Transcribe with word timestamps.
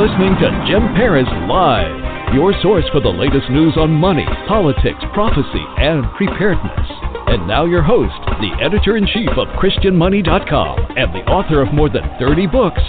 Listening 0.00 0.32
to 0.40 0.48
Jim 0.66 0.80
Paris 0.96 1.28
Live, 1.44 2.34
your 2.34 2.54
source 2.62 2.86
for 2.90 3.02
the 3.02 3.08
latest 3.12 3.50
news 3.50 3.74
on 3.76 3.90
money, 3.90 4.24
politics, 4.48 4.96
prophecy, 5.12 5.60
and 5.76 6.06
preparedness. 6.16 6.88
And 7.28 7.46
now, 7.46 7.66
your 7.66 7.82
host, 7.82 8.16
the 8.40 8.48
editor 8.64 8.96
in 8.96 9.06
chief 9.06 9.28
of 9.36 9.46
ChristianMoney.com 9.60 10.96
and 10.96 11.14
the 11.14 11.30
author 11.30 11.60
of 11.60 11.74
more 11.74 11.90
than 11.90 12.00
30 12.18 12.46
books, 12.46 12.80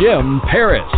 Jim 0.00 0.40
Paris. 0.50 0.90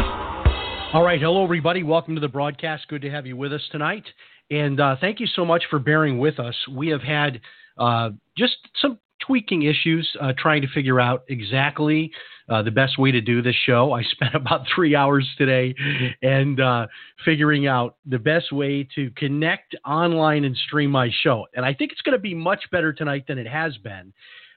All 0.95 1.02
right. 1.04 1.20
Hello, 1.20 1.45
everybody. 1.45 1.82
Welcome 1.82 2.14
to 2.14 2.20
the 2.23 2.28
broadcast. 2.28 2.88
Good 2.88 3.02
to 3.02 3.10
have 3.10 3.26
you 3.26 3.37
with 3.37 3.52
us 3.52 3.68
tonight. 3.70 4.04
And 4.50 4.80
uh, 4.80 4.96
thank 4.98 5.21
you 5.21 5.26
so 5.26 5.45
much 5.45 5.65
for 5.68 5.78
bearing 5.78 6.18
with 6.18 6.40
us. 6.40 6.54
We 6.74 6.88
have 6.88 7.02
had 7.02 7.43
uh, 7.76 8.12
just 8.38 8.56
some 8.80 8.98
tweaking 9.29 9.62
issues 9.62 10.10
uh, 10.21 10.32
trying 10.37 10.62
to 10.62 10.68
figure 10.68 11.01
out 11.01 11.23
exactly 11.29 12.10
uh, 12.48 12.62
the 12.62 12.71
best 12.71 12.98
way 12.98 13.12
to 13.12 13.21
do 13.21 13.43
this 13.43 13.54
show. 13.66 13.93
I 13.93 14.02
spent 14.10 14.34
about 14.34 14.62
three 14.74 14.96
hours 14.96 15.29
today 15.37 15.74
and 16.23 16.60
uh, 16.60 16.87
figuring 17.24 17.66
out 17.66 17.96
the 18.06 18.18
best 18.18 18.52
way 18.52 18.88
to 18.95 19.10
connect 19.16 19.76
online 19.87 20.45
and 20.45 20.56
stream 20.56 20.90
my 20.90 21.10
show. 21.23 21.46
And 21.54 21.65
I 21.65 21.74
think 21.74 21.93
it's 21.93 22.01
going 22.01 22.16
to 22.16 22.23
be 22.23 22.34
much 22.34 22.65
better 22.73 22.93
tonight 22.93 23.26
than 23.29 23.38
it 23.38 23.46
has 23.46 23.76
been. 23.79 24.12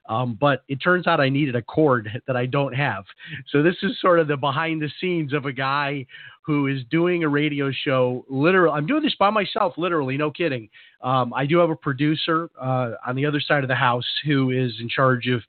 Um, 0.07 0.37
but 0.39 0.63
it 0.67 0.77
turns 0.77 1.07
out 1.07 1.19
I 1.19 1.29
needed 1.29 1.55
a 1.55 1.61
cord 1.61 2.21
that 2.27 2.35
I 2.35 2.45
don't 2.45 2.73
have. 2.73 3.05
So 3.49 3.61
this 3.61 3.75
is 3.83 3.99
sort 4.01 4.19
of 4.19 4.27
the 4.27 4.37
behind 4.37 4.81
the 4.81 4.89
scenes 4.99 5.33
of 5.33 5.45
a 5.45 5.53
guy 5.53 6.05
who 6.43 6.67
is 6.67 6.83
doing 6.89 7.23
a 7.23 7.29
radio 7.29 7.71
show. 7.71 8.25
Literally, 8.27 8.75
I'm 8.75 8.87
doing 8.87 9.03
this 9.03 9.15
by 9.19 9.29
myself. 9.29 9.75
Literally, 9.77 10.17
no 10.17 10.31
kidding. 10.31 10.69
Um, 11.01 11.33
I 11.33 11.45
do 11.45 11.59
have 11.59 11.69
a 11.69 11.75
producer 11.75 12.49
uh, 12.59 12.93
on 13.05 13.15
the 13.15 13.25
other 13.25 13.39
side 13.39 13.63
of 13.63 13.67
the 13.67 13.75
house 13.75 14.07
who 14.25 14.49
is 14.49 14.73
in 14.79 14.89
charge 14.89 15.27
of 15.27 15.41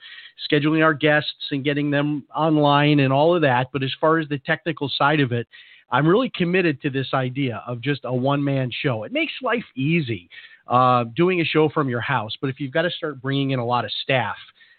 scheduling 0.51 0.85
our 0.85 0.95
guests 0.95 1.49
and 1.51 1.65
getting 1.65 1.91
them 1.91 2.25
online 2.35 3.01
and 3.01 3.13
all 3.13 3.35
of 3.35 3.43
that. 3.43 3.69
But 3.73 3.83
as 3.83 3.93
far 4.01 4.19
as 4.19 4.29
the 4.29 4.39
technical 4.39 4.91
side 4.91 5.21
of 5.21 5.33
it, 5.33 5.47
I'm 5.93 6.09
really 6.09 6.33
committed 6.35 6.81
to 6.83 6.91
this 6.91 7.09
idea 7.13 7.63
of 7.67 7.83
just 7.83 8.01
a 8.05 8.13
one 8.13 8.43
man 8.43 8.71
show. 8.73 9.05
It 9.05 9.13
makes 9.13 9.33
life 9.43 9.65
easy 9.77 10.31
uh, 10.67 11.05
doing 11.15 11.41
a 11.41 11.45
show 11.45 11.69
from 11.69 11.89
your 11.89 12.01
house. 12.01 12.33
But 12.41 12.49
if 12.49 12.59
you've 12.59 12.73
got 12.73 12.83
to 12.83 12.91
start 12.91 13.21
bringing 13.21 13.51
in 13.51 13.59
a 13.59 13.65
lot 13.65 13.85
of 13.85 13.91
staff 14.03 14.37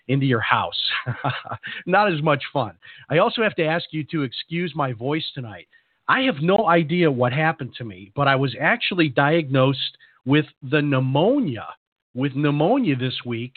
into 0.07 0.25
your 0.25 0.41
house, 0.41 0.81
not 1.85 2.11
as 2.11 2.21
much 2.21 2.43
fun. 2.51 2.73
I 3.09 3.19
also 3.19 3.43
have 3.43 3.55
to 3.55 3.65
ask 3.65 3.85
you 3.91 4.03
to 4.05 4.23
excuse 4.23 4.73
my 4.75 4.91
voice 4.91 5.25
tonight. 5.33 5.67
I 6.07 6.21
have 6.21 6.41
no 6.41 6.67
idea 6.67 7.09
what 7.09 7.31
happened 7.31 7.75
to 7.77 7.85
me, 7.85 8.11
but 8.15 8.27
I 8.27 8.35
was 8.35 8.55
actually 8.59 9.07
diagnosed 9.07 9.97
with 10.25 10.45
the 10.63 10.81
pneumonia, 10.81 11.67
with 12.13 12.35
pneumonia 12.35 12.95
this 12.95 13.19
week. 13.25 13.53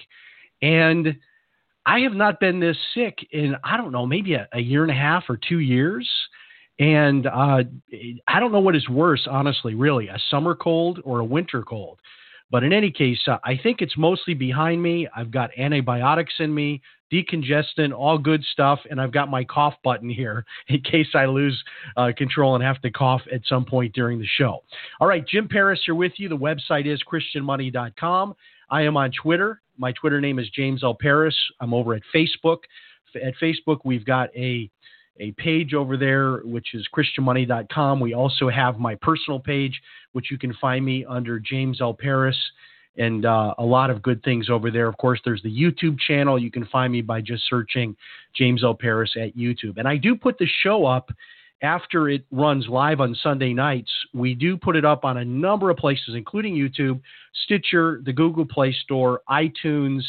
And 0.62 1.16
I 1.86 2.00
have 2.00 2.12
not 2.12 2.38
been 2.38 2.60
this 2.60 2.76
sick 2.94 3.18
in, 3.32 3.56
I 3.64 3.76
don't 3.76 3.92
know, 3.92 4.06
maybe 4.06 4.34
a, 4.34 4.46
a 4.52 4.60
year 4.60 4.82
and 4.82 4.90
a 4.90 4.94
half 4.94 5.24
or 5.28 5.36
two 5.36 5.58
years. 5.60 6.08
And 6.78 7.26
uh, 7.26 7.62
I 8.28 8.40
don't 8.40 8.52
know 8.52 8.60
what 8.60 8.76
is 8.76 8.88
worse, 8.88 9.26
honestly, 9.30 9.74
really, 9.74 10.08
a 10.08 10.18
summer 10.30 10.54
cold 10.54 11.00
or 11.04 11.20
a 11.20 11.24
winter 11.24 11.62
cold. 11.62 11.98
But 12.50 12.62
in 12.62 12.72
any 12.72 12.90
case, 12.90 13.20
uh, 13.26 13.38
I 13.44 13.58
think 13.60 13.80
it's 13.80 13.96
mostly 13.96 14.34
behind 14.34 14.82
me. 14.82 15.08
I've 15.16 15.30
got 15.30 15.50
antibiotics 15.58 16.34
in 16.38 16.54
me, 16.54 16.80
decongestant, 17.12 17.92
all 17.92 18.18
good 18.18 18.44
stuff, 18.52 18.78
and 18.88 19.00
I've 19.00 19.10
got 19.10 19.28
my 19.30 19.42
cough 19.44 19.74
button 19.82 20.08
here 20.08 20.44
in 20.68 20.80
case 20.82 21.08
I 21.14 21.26
lose 21.26 21.60
uh, 21.96 22.12
control 22.16 22.54
and 22.54 22.62
have 22.62 22.80
to 22.82 22.90
cough 22.90 23.22
at 23.32 23.40
some 23.46 23.64
point 23.64 23.94
during 23.94 24.18
the 24.18 24.28
show. 24.36 24.62
All 25.00 25.08
right, 25.08 25.26
Jim 25.26 25.48
Paris 25.48 25.80
here 25.84 25.94
with 25.94 26.12
you. 26.16 26.28
The 26.28 26.36
website 26.36 26.86
is 26.86 27.02
ChristianMoney.com. 27.10 28.34
I 28.70 28.82
am 28.82 28.96
on 28.96 29.10
Twitter. 29.12 29.60
My 29.78 29.92
Twitter 29.92 30.20
name 30.20 30.38
is 30.38 30.48
James 30.50 30.82
L. 30.82 30.96
Paris. 30.98 31.36
I'm 31.60 31.74
over 31.74 31.94
at 31.94 32.02
Facebook. 32.14 32.58
At 33.14 33.34
Facebook, 33.40 33.78
we've 33.84 34.04
got 34.04 34.28
a 34.36 34.70
a 35.20 35.32
page 35.32 35.74
over 35.74 35.96
there, 35.96 36.38
which 36.38 36.74
is 36.74 36.86
ChristianMoney.com. 36.94 38.00
We 38.00 38.14
also 38.14 38.48
have 38.48 38.78
my 38.78 38.94
personal 38.96 39.40
page, 39.40 39.80
which 40.12 40.30
you 40.30 40.38
can 40.38 40.54
find 40.54 40.84
me 40.84 41.04
under 41.04 41.38
James 41.38 41.80
L. 41.80 41.94
Paris, 41.94 42.36
and 42.96 43.26
uh, 43.26 43.54
a 43.58 43.64
lot 43.64 43.90
of 43.90 44.02
good 44.02 44.22
things 44.22 44.48
over 44.48 44.70
there. 44.70 44.88
Of 44.88 44.96
course, 44.98 45.20
there's 45.24 45.42
the 45.42 45.50
YouTube 45.50 45.98
channel. 45.98 46.38
You 46.38 46.50
can 46.50 46.66
find 46.66 46.92
me 46.92 47.02
by 47.02 47.20
just 47.20 47.48
searching 47.48 47.96
James 48.34 48.64
L. 48.64 48.74
Paris 48.74 49.14
at 49.20 49.36
YouTube. 49.36 49.78
And 49.78 49.86
I 49.86 49.96
do 49.96 50.16
put 50.16 50.38
the 50.38 50.48
show 50.62 50.86
up 50.86 51.10
after 51.62 52.08
it 52.08 52.24
runs 52.30 52.68
live 52.68 53.00
on 53.00 53.14
Sunday 53.22 53.52
nights. 53.52 53.90
We 54.12 54.34
do 54.34 54.56
put 54.56 54.76
it 54.76 54.84
up 54.84 55.04
on 55.04 55.18
a 55.18 55.24
number 55.24 55.70
of 55.70 55.76
places, 55.76 56.14
including 56.14 56.54
YouTube, 56.54 57.00
Stitcher, 57.44 58.00
the 58.04 58.12
Google 58.12 58.46
Play 58.46 58.72
Store, 58.84 59.22
iTunes. 59.28 60.02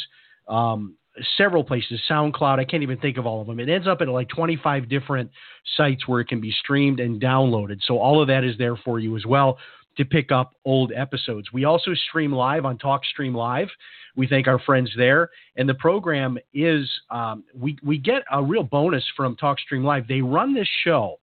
Um, 0.47 0.95
several 1.37 1.63
places, 1.63 2.01
SoundCloud. 2.09 2.59
I 2.59 2.65
can't 2.65 2.83
even 2.83 2.97
think 2.97 3.17
of 3.17 3.25
all 3.25 3.41
of 3.41 3.47
them. 3.47 3.59
It 3.59 3.69
ends 3.69 3.87
up 3.87 4.01
at 4.01 4.07
like 4.07 4.29
25 4.29 4.89
different 4.89 5.31
sites 5.75 6.07
where 6.07 6.19
it 6.21 6.27
can 6.27 6.41
be 6.41 6.51
streamed 6.51 6.99
and 6.99 7.21
downloaded. 7.21 7.79
So 7.85 7.97
all 7.97 8.21
of 8.21 8.27
that 8.27 8.43
is 8.43 8.57
there 8.57 8.75
for 8.77 8.99
you 8.99 9.15
as 9.15 9.25
well 9.25 9.57
to 9.97 10.05
pick 10.05 10.31
up 10.31 10.53
old 10.63 10.91
episodes. 10.95 11.51
We 11.51 11.65
also 11.65 11.93
stream 12.09 12.31
live 12.31 12.65
on 12.65 12.77
TalkStream 12.77 13.33
Live. 13.33 13.67
We 14.15 14.27
thank 14.27 14.47
our 14.47 14.59
friends 14.59 14.91
there. 14.95 15.29
And 15.55 15.67
the 15.67 15.73
program 15.73 16.37
is, 16.53 16.87
um, 17.09 17.43
we, 17.55 17.77
we 17.83 17.97
get 17.97 18.23
a 18.31 18.43
real 18.43 18.63
bonus 18.63 19.03
from 19.15 19.35
TalkStream 19.35 19.83
Live. 19.83 20.07
They 20.07 20.21
run 20.21 20.53
this 20.53 20.69
show 20.83 21.19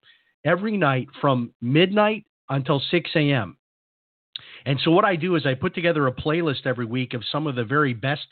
every 0.44 0.76
night 0.76 1.08
from 1.20 1.52
midnight 1.60 2.24
until 2.50 2.80
6 2.90 3.10
a.m. 3.16 3.56
And 4.66 4.78
so 4.84 4.90
what 4.90 5.04
I 5.04 5.16
do 5.16 5.36
is 5.36 5.46
I 5.46 5.54
put 5.54 5.74
together 5.74 6.06
a 6.06 6.12
playlist 6.12 6.66
every 6.66 6.86
week 6.86 7.14
of 7.14 7.22
some 7.30 7.46
of 7.46 7.54
the 7.54 7.64
very 7.64 7.94
best 7.94 8.26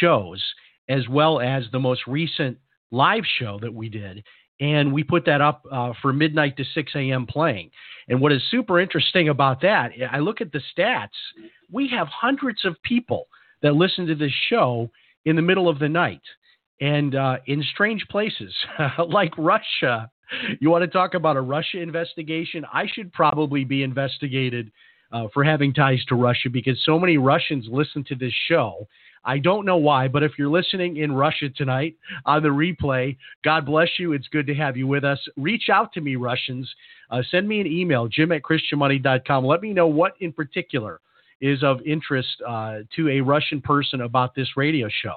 shows 0.00 0.42
as 0.90 1.08
well 1.08 1.40
as 1.40 1.64
the 1.70 1.78
most 1.78 2.02
recent 2.06 2.58
live 2.90 3.22
show 3.38 3.58
that 3.62 3.72
we 3.72 3.88
did. 3.88 4.24
And 4.60 4.92
we 4.92 5.04
put 5.04 5.24
that 5.24 5.40
up 5.40 5.64
uh, 5.70 5.92
for 6.02 6.12
midnight 6.12 6.56
to 6.58 6.64
6 6.64 6.92
a.m. 6.94 7.26
playing. 7.26 7.70
And 8.08 8.20
what 8.20 8.32
is 8.32 8.42
super 8.50 8.78
interesting 8.78 9.30
about 9.30 9.62
that, 9.62 9.92
I 10.10 10.18
look 10.18 10.42
at 10.42 10.52
the 10.52 10.60
stats. 10.76 11.08
We 11.72 11.88
have 11.88 12.08
hundreds 12.08 12.64
of 12.64 12.76
people 12.82 13.28
that 13.62 13.74
listen 13.74 14.06
to 14.08 14.14
this 14.14 14.32
show 14.48 14.90
in 15.24 15.36
the 15.36 15.42
middle 15.42 15.68
of 15.68 15.78
the 15.78 15.88
night 15.88 16.20
and 16.80 17.14
uh, 17.14 17.36
in 17.46 17.62
strange 17.62 18.04
places 18.10 18.52
like 19.08 19.32
Russia. 19.38 20.10
You 20.60 20.70
want 20.70 20.82
to 20.82 20.88
talk 20.88 21.14
about 21.14 21.36
a 21.36 21.40
Russia 21.40 21.80
investigation? 21.80 22.66
I 22.72 22.86
should 22.92 23.12
probably 23.12 23.64
be 23.64 23.82
investigated 23.82 24.72
uh, 25.12 25.28
for 25.32 25.44
having 25.44 25.72
ties 25.72 26.04
to 26.08 26.16
Russia 26.16 26.50
because 26.50 26.80
so 26.84 26.98
many 26.98 27.16
Russians 27.16 27.66
listen 27.70 28.04
to 28.08 28.14
this 28.14 28.32
show 28.48 28.86
I 29.24 29.38
don't 29.38 29.66
know 29.66 29.76
why, 29.76 30.08
but 30.08 30.22
if 30.22 30.32
you're 30.38 30.48
listening 30.48 30.96
in 30.96 31.12
Russia 31.12 31.50
tonight 31.50 31.96
on 32.24 32.42
the 32.42 32.48
replay, 32.48 33.16
God 33.44 33.66
bless 33.66 33.88
you. 33.98 34.12
It's 34.12 34.28
good 34.28 34.46
to 34.46 34.54
have 34.54 34.76
you 34.76 34.86
with 34.86 35.04
us. 35.04 35.18
Reach 35.36 35.68
out 35.70 35.92
to 35.94 36.00
me, 36.00 36.16
Russians. 36.16 36.72
Uh, 37.10 37.22
send 37.30 37.46
me 37.46 37.60
an 37.60 37.66
email, 37.66 38.08
jim 38.08 38.32
at 38.32 38.42
christianmoney.com. 38.42 39.44
Let 39.44 39.60
me 39.60 39.72
know 39.72 39.86
what 39.86 40.14
in 40.20 40.32
particular 40.32 41.00
is 41.40 41.62
of 41.62 41.80
interest 41.82 42.28
uh, 42.46 42.78
to 42.96 43.08
a 43.08 43.20
Russian 43.20 43.60
person 43.60 44.02
about 44.02 44.34
this 44.34 44.48
radio 44.56 44.88
show. 45.02 45.16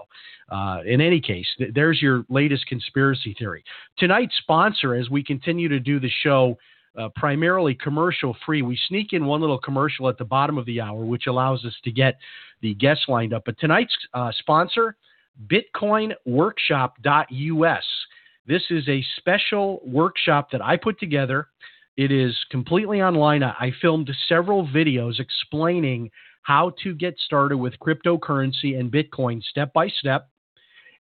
Uh, 0.50 0.80
in 0.86 1.02
any 1.02 1.20
case, 1.20 1.48
th- 1.58 1.74
there's 1.74 2.02
your 2.02 2.26
latest 2.30 2.66
conspiracy 2.68 3.36
theory. 3.38 3.64
Tonight's 3.98 4.36
sponsor, 4.38 4.96
as 4.96 5.10
we 5.10 5.24
continue 5.24 5.68
to 5.68 5.80
do 5.80 6.00
the 6.00 6.12
show 6.22 6.58
uh, 6.98 7.10
primarily 7.16 7.76
commercial 7.76 8.36
free. 8.46 8.62
We 8.62 8.78
sneak 8.88 9.14
in 9.14 9.26
one 9.26 9.40
little 9.42 9.58
commercial 9.58 10.08
at 10.10 10.18
the 10.18 10.26
bottom 10.26 10.58
of 10.58 10.66
the 10.66 10.82
hour, 10.82 11.06
which 11.06 11.28
allows 11.28 11.64
us 11.66 11.74
to 11.84 11.92
get 11.92 12.18
the 12.62 12.74
guests 12.76 13.06
lined 13.08 13.34
up. 13.34 13.44
But 13.46 13.58
tonight's 13.60 13.96
uh, 14.14 14.32
sponsor, 14.40 14.96
BitcoinWorkshop.us. 15.48 17.84
This 18.46 18.64
is 18.70 18.90
a 18.90 19.04
special 19.18 19.82
workshop 19.86 20.52
that 20.52 20.62
I 20.62 20.76
put 20.78 21.00
together. 21.00 21.48
It 21.96 22.12
is 22.12 22.36
completely 22.50 23.02
online. 23.02 23.44
I 23.44 23.72
filmed 23.82 24.10
several 24.28 24.68
videos 24.68 25.20
explaining 25.20 26.10
how 26.42 26.74
to 26.84 26.94
get 26.94 27.18
started 27.20 27.58
with 27.58 27.80
cryptocurrency 27.80 28.78
and 28.78 28.92
Bitcoin 28.92 29.42
step 29.44 29.72
by 29.74 29.88
step. 29.88 30.28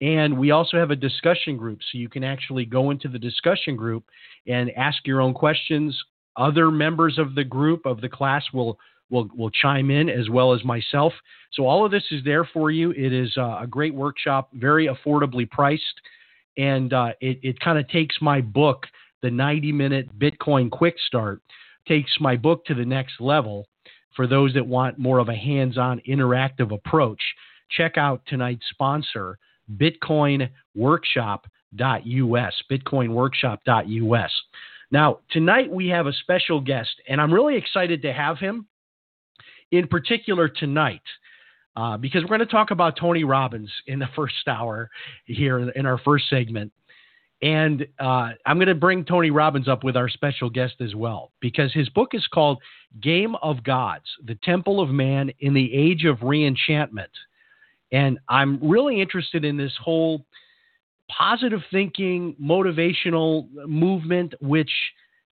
And 0.01 0.37
we 0.37 0.51
also 0.51 0.77
have 0.77 0.91
a 0.91 0.95
discussion 0.95 1.57
group, 1.57 1.79
so 1.81 1.97
you 1.97 2.09
can 2.09 2.23
actually 2.23 2.65
go 2.65 2.91
into 2.91 3.07
the 3.07 3.19
discussion 3.19 3.75
group 3.75 4.03
and 4.47 4.69
ask 4.71 5.05
your 5.05 5.21
own 5.21 5.33
questions. 5.33 5.97
Other 6.35 6.69
members 6.69 7.17
of 7.17 7.33
the 7.33 7.45
group 7.45 7.85
of 7.85 8.01
the 8.01 8.09
class 8.09 8.43
will 8.53 8.77
will 9.09 9.29
will 9.35 9.51
chime 9.51 9.91
in 9.91 10.09
as 10.09 10.29
well 10.29 10.53
as 10.53 10.63
myself. 10.65 11.13
So 11.53 11.65
all 11.65 11.85
of 11.85 11.91
this 11.91 12.03
is 12.11 12.23
there 12.25 12.43
for 12.43 12.71
you. 12.71 12.91
It 12.91 13.13
is 13.13 13.31
uh, 13.37 13.59
a 13.61 13.67
great 13.67 13.93
workshop, 13.93 14.49
very 14.53 14.87
affordably 14.87 15.49
priced, 15.49 16.01
and 16.57 16.91
uh, 16.91 17.13
it 17.21 17.39
it 17.41 17.59
kind 17.61 17.79
of 17.79 17.87
takes 17.87 18.17
my 18.21 18.41
book 18.41 18.85
the 19.21 19.31
90 19.31 19.71
minute 19.71 20.19
Bitcoin 20.19 20.69
quick 20.69 20.95
start 21.07 21.41
takes 21.87 22.11
my 22.19 22.35
book 22.35 22.65
to 22.65 22.73
the 22.73 22.85
next 22.85 23.19
level 23.19 23.67
for 24.15 24.27
those 24.27 24.53
that 24.53 24.65
want 24.65 24.97
more 24.97 25.19
of 25.19 25.29
a 25.29 25.35
hands 25.35 25.77
on 25.77 26.01
interactive 26.07 26.73
approach. 26.73 27.21
Check 27.69 27.97
out 27.97 28.21
tonight's 28.27 28.65
sponsor, 28.69 29.37
bitcoinworkshop.us. 29.73 31.43
Bitcoinworkshop.us. 32.71 34.31
Now, 34.91 35.19
tonight 35.31 35.71
we 35.71 35.87
have 35.87 36.07
a 36.07 36.13
special 36.13 36.61
guest, 36.61 37.01
and 37.07 37.19
I'm 37.19 37.33
really 37.33 37.55
excited 37.57 38.01
to 38.03 38.13
have 38.13 38.37
him 38.37 38.67
in 39.71 39.87
particular 39.87 40.47
tonight. 40.47 41.01
Uh, 41.77 41.97
because 41.97 42.21
we're 42.21 42.29
going 42.29 42.39
to 42.39 42.45
talk 42.45 42.71
about 42.71 42.95
Tony 42.95 43.25
Robbins 43.25 43.69
in 43.87 43.99
the 43.99 44.07
first 44.15 44.47
hour 44.47 44.89
here 45.25 45.69
in 45.71 45.85
our 45.85 45.97
first 45.97 46.29
segment. 46.29 46.71
And 47.41 47.85
uh, 47.99 48.29
I'm 48.45 48.57
going 48.57 48.67
to 48.67 48.75
bring 48.75 49.03
Tony 49.03 49.29
Robbins 49.29 49.67
up 49.67 49.83
with 49.83 49.97
our 49.97 50.07
special 50.07 50.49
guest 50.49 50.75
as 50.79 50.95
well, 50.95 51.31
because 51.41 51.73
his 51.73 51.89
book 51.89 52.13
is 52.13 52.25
called 52.33 52.59
Game 53.01 53.35
of 53.41 53.61
Gods 53.63 54.05
The 54.25 54.35
Temple 54.35 54.79
of 54.79 54.89
Man 54.89 55.31
in 55.39 55.53
the 55.53 55.73
Age 55.73 56.05
of 56.05 56.19
Reenchantment. 56.19 57.11
And 57.91 58.19
I'm 58.29 58.59
really 58.61 59.01
interested 59.01 59.45
in 59.45 59.57
this 59.57 59.73
whole 59.81 60.25
positive 61.09 61.61
thinking, 61.71 62.35
motivational 62.41 63.47
movement, 63.67 64.33
which 64.41 64.71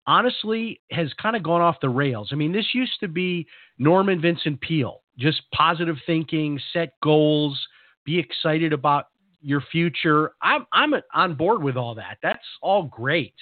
honestly 0.07 0.81
has 0.91 1.13
kind 1.15 1.37
of 1.37 1.43
gone 1.43 1.61
off 1.61 1.77
the 1.81 1.89
rails. 1.89 2.31
I 2.33 2.35
mean, 2.35 2.53
this 2.53 2.67
used 2.75 2.99
to 3.01 3.09
be 3.09 3.47
Norman 3.79 4.21
Vincent 4.21 4.61
Peale, 4.61 5.03
just 5.19 5.43
positive 5.53 5.97
thinking, 6.07 6.61
set 6.73 6.95
goals, 7.03 7.59
be 8.05 8.19
excited 8.19 8.73
about 8.73 9.07
your 9.41 9.63
future. 9.73 10.33
I'm 10.43 10.67
I'm 10.73 10.95
on 11.15 11.35
board 11.35 11.63
with 11.63 11.77
all 11.77 11.95
that. 11.97 12.19
That's 12.23 12.45
all 12.61 12.85
great. 12.85 13.35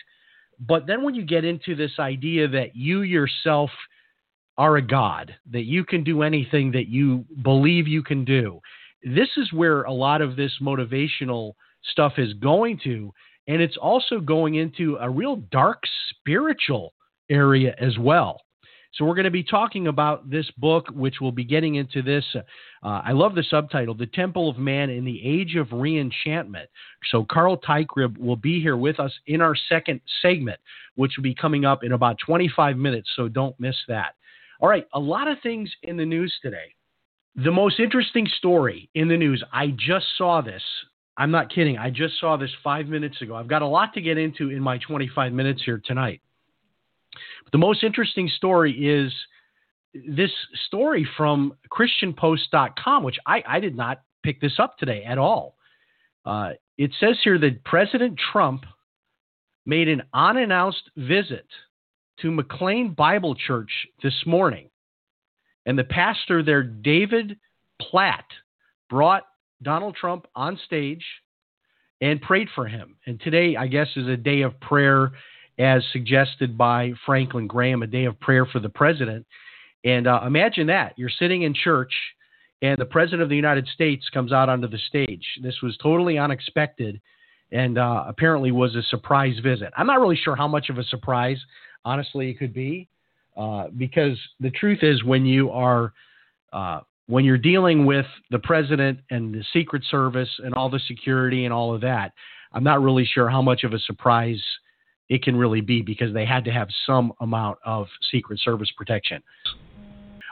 But 0.59 0.87
then 0.87 1.03
when 1.03 1.15
you 1.15 1.25
get 1.25 1.45
into 1.45 1.75
this 1.75 1.93
idea 1.99 2.47
that 2.49 2.77
you 2.77 3.03
yourself 3.03 3.71
are 4.59 4.77
a 4.77 4.83
god, 4.83 5.35
that 5.51 5.65
you 5.65 5.85
can 5.85 6.05
do 6.05 6.23
anything 6.23 6.71
that 6.73 6.89
you 6.89 7.25
believe 7.43 7.89
you 7.89 8.03
can 8.03 8.25
do, 8.25 8.61
this 9.03 9.29
is 9.37 9.53
where 9.53 9.83
a 9.83 9.93
lot 9.93 10.21
of 10.21 10.37
this 10.37 10.53
motivational 10.61 11.55
stuff 11.93 12.15
is 12.19 12.33
going 12.35 12.79
to. 12.85 13.13
And 13.49 13.61
it's 13.61 13.77
also 13.77 14.21
going 14.21 14.57
into 14.57 14.97
a 15.01 15.09
real 15.09 15.37
dark 15.51 15.83
spiritual 16.11 16.95
area 17.31 17.75
as 17.79 17.99
well. 17.99 18.41
So 18.95 19.05
we're 19.05 19.15
going 19.15 19.25
to 19.25 19.31
be 19.31 19.45
talking 19.45 19.87
about 19.87 20.29
this 20.29 20.51
book, 20.59 20.89
which 20.93 21.17
we'll 21.21 21.31
be 21.31 21.45
getting 21.45 21.77
into 21.77 22.03
this. 22.03 22.25
Uh, 22.35 22.43
I 23.05 23.13
love 23.13 23.37
the 23.37 23.45
subtitle, 23.49 23.95
The 23.95 24.07
Temple 24.07 24.51
of 24.51 24.59
Man 24.59 24.91
in 24.91 25.05
the 25.05 25.21
Age 25.25 25.55
of 25.55 25.69
Reenchantment. 25.69 26.67
So 27.11 27.25
Carl 27.31 27.57
Teichrib 27.57 28.19
will 28.19 28.37
be 28.37 28.61
here 28.61 28.77
with 28.77 28.99
us 28.99 29.13
in 29.29 29.41
our 29.41 29.55
second 29.69 30.01
segment, 30.23 30.59
which 30.97 31.13
will 31.17 31.23
be 31.23 31.35
coming 31.35 31.65
up 31.65 31.85
in 31.85 31.93
about 31.93 32.17
25 32.25 32.77
minutes. 32.77 33.11
So 33.15 33.29
don't 33.29 33.59
miss 33.61 33.77
that. 33.87 34.15
All 34.61 34.69
right, 34.69 34.87
a 34.93 35.01
lot 35.01 35.29
of 35.29 35.39
things 35.43 35.71
in 35.85 35.97
the 35.97 36.05
news 36.05 36.35
today. 36.43 36.75
The 37.37 37.53
most 37.53 37.79
interesting 37.79 38.27
story 38.39 38.91
in 38.95 39.09
the 39.09 39.17
news, 39.17 39.43
I 39.53 39.69
just 39.69 40.07
saw 40.19 40.41
this. 40.41 40.63
I'm 41.17 41.31
not 41.31 41.53
kidding. 41.53 41.79
I 41.79 41.91
just 41.91 42.19
saw 42.19 42.37
this 42.37 42.51
five 42.65 42.87
minutes 42.87 43.21
ago. 43.23 43.35
I've 43.35 43.49
got 43.49 43.63
a 43.63 43.67
lot 43.67 43.95
to 43.95 44.01
get 44.01 44.19
into 44.19 44.51
in 44.51 44.61
my 44.61 44.79
25 44.79 45.33
minutes 45.33 45.63
here 45.65 45.81
tonight. 45.85 46.21
But 47.45 47.53
the 47.53 47.59
most 47.59 47.85
interesting 47.85 48.29
story 48.37 48.73
is 48.73 49.13
this 50.07 50.31
story 50.67 51.07
from 51.17 51.55
ChristianPost.com, 51.71 53.03
which 53.03 53.19
I, 53.27 53.43
I 53.47 53.61
did 53.61 53.77
not 53.77 54.03
pick 54.23 54.41
this 54.41 54.59
up 54.59 54.79
today 54.79 55.05
at 55.05 55.19
all. 55.19 55.57
Uh, 56.25 56.51
it 56.79 56.93
says 57.01 57.17
here 57.23 57.39
that 57.39 57.65
President 57.65 58.19
Trump 58.33 58.65
made 59.67 59.89
an 59.89 60.03
unannounced 60.15 60.91
visit 60.97 61.47
to 62.21 62.31
McLean 62.31 62.95
Bible 62.95 63.35
Church 63.35 63.71
this 64.03 64.15
morning. 64.27 64.69
And 65.67 65.79
the 65.79 65.85
pastor 65.85 66.43
there, 66.43 66.63
David 66.63 67.39
Platt, 67.81 68.25
brought 68.89 69.25
Donald 69.63 69.95
Trump 69.95 70.27
on 70.35 70.59
stage 70.65 71.05
and 72.01 72.21
prayed 72.21 72.49
for 72.55 72.67
him. 72.67 72.97
And 73.07 73.21
today, 73.21 73.57
I 73.57 73.67
guess, 73.67 73.89
is 73.97 74.09
a 74.09 74.17
day 74.17 74.43
of 74.43 74.59
prayer 74.61 75.13
as 75.59 75.83
suggested 75.93 76.57
by 76.57 76.93
Franklin 77.05 77.47
Graham, 77.47 77.83
a 77.83 77.87
day 77.87 78.07
of 78.07 78.19
prayer 78.21 78.47
for 78.47 78.59
the 78.59 78.69
president. 78.69 79.27
And 79.85 80.07
uh, 80.07 80.23
imagine 80.27 80.67
that 80.69 80.95
you're 80.97 81.11
sitting 81.11 81.43
in 81.43 81.55
church 81.55 81.93
and 82.63 82.77
the 82.79 82.87
president 82.87 83.23
of 83.23 83.29
the 83.29 83.37
United 83.37 83.67
States 83.69 84.09
comes 84.13 84.33
out 84.33 84.49
onto 84.49 84.69
the 84.69 84.79
stage. 84.89 85.25
This 85.43 85.61
was 85.63 85.77
totally 85.83 86.19
unexpected 86.19 87.01
and 87.53 87.79
uh, 87.79 88.05
apparently 88.07 88.53
was 88.53 88.75
a 88.77 88.83
surprise 88.83 89.39
visit. 89.43 89.73
I'm 89.77 89.87
not 89.87 90.01
really 90.01 90.17
sure 90.17 90.37
how 90.37 90.49
much 90.49 90.69
of 90.69 90.79
a 90.79 90.85
surprise, 90.85 91.39
honestly, 91.85 92.31
it 92.31 92.39
could 92.39 92.55
be, 92.55 92.89
uh, 93.37 93.69
because 93.77 94.19
the 94.41 94.51
truth 94.51 94.81
is 94.83 95.05
when 95.05 95.25
you 95.25 95.51
are 95.51 95.93
uh, 96.53 96.81
when 97.07 97.25
you're 97.25 97.39
dealing 97.39 97.87
with 97.87 98.07
the 98.31 98.39
president 98.39 99.01
and 99.11 99.35
the 99.35 99.45
Secret 99.53 99.83
Service 99.91 100.29
and 100.45 100.55
all 100.55 100.71
the 100.71 100.81
security 100.87 101.45
and 101.45 101.53
all 101.53 101.75
of 101.75 101.81
that, 101.81 102.13
I'm 102.53 102.65
not 102.65 102.81
really 102.83 103.05
sure 103.05 103.29
how 103.29 103.43
much 103.43 103.65
of 103.65 103.73
a 103.73 103.79
surprise 103.81 104.41
it 105.09 105.23
can 105.25 105.37
really 105.37 105.61
be 105.61 105.83
because 105.83 106.15
they 106.15 106.25
had 106.25 106.45
to 106.45 106.53
have 106.53 106.69
some 106.87 107.13
amount 107.21 107.59
of 107.65 107.87
Secret 108.13 108.39
Service 108.41 108.71
protection. 108.77 109.23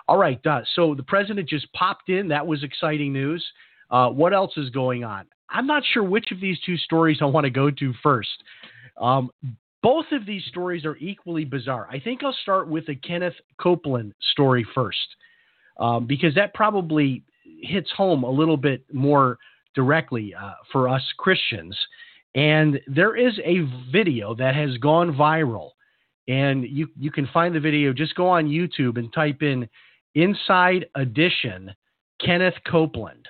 All 0.07 0.17
right, 0.17 0.45
uh, 0.47 0.61
so 0.75 0.95
the 0.95 1.03
president 1.03 1.49
just 1.49 1.71
popped 1.73 2.09
in. 2.09 2.29
That 2.29 2.47
was 2.47 2.63
exciting 2.63 3.13
news. 3.13 3.45
Uh, 3.91 4.09
what 4.09 4.33
else 4.33 4.53
is 4.57 4.71
going 4.71 5.03
on? 5.05 5.27
I'm 5.51 5.67
not 5.67 5.83
sure 5.93 6.05
which 6.05 6.31
of 6.31 6.41
these 6.41 6.59
two 6.65 6.77
stories 6.77 7.19
I 7.21 7.25
want 7.25 7.45
to 7.45 7.51
go 7.51 7.71
to 7.71 7.95
first. 8.03 8.45
Um, 8.99 9.31
both 9.83 10.07
of 10.13 10.27
these 10.27 10.45
stories 10.47 10.85
are 10.85 10.97
equally 10.97 11.45
bizarre. 11.45 11.89
I 11.91 12.01
think 12.01 12.23
I'll 12.23 12.37
start 12.43 12.69
with 12.69 12.87
the 12.87 12.97
Kenneth 12.97 13.35
Copeland 13.61 14.15
story 14.33 14.67
first 14.75 15.17
um, 15.79 16.07
because 16.07 16.35
that 16.35 16.55
probably 16.55 17.23
hits 17.63 17.91
home 17.97 18.25
a 18.25 18.31
little 18.31 18.57
bit 18.57 18.83
more 18.93 19.39
directly 19.75 20.35
uh, 20.35 20.55
for 20.73 20.89
us 20.89 21.03
Christians. 21.19 21.77
And 22.35 22.81
there 22.87 23.17
is 23.17 23.39
a 23.45 23.61
video 23.91 24.35
that 24.35 24.55
has 24.55 24.77
gone 24.79 25.15
viral. 25.15 25.71
And 26.27 26.65
you, 26.65 26.89
you 26.99 27.11
can 27.11 27.27
find 27.33 27.55
the 27.55 27.61
video. 27.61 27.93
Just 27.93 28.15
go 28.15 28.29
on 28.29 28.47
YouTube 28.49 28.99
and 28.99 29.13
type 29.13 29.43
in 29.43 29.69
Inside 30.15 30.87
Edition 30.95 31.73
Kenneth 32.21 32.55
Copeland. 32.71 33.27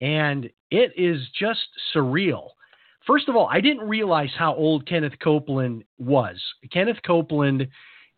And 0.00 0.48
it 0.70 0.92
is 0.96 1.20
just 1.38 1.60
surreal. 1.94 2.50
First 3.06 3.28
of 3.28 3.36
all, 3.36 3.48
I 3.50 3.60
didn't 3.60 3.88
realize 3.88 4.30
how 4.36 4.54
old 4.54 4.86
Kenneth 4.86 5.18
Copeland 5.22 5.84
was. 5.98 6.40
Kenneth 6.72 6.98
Copeland 7.04 7.68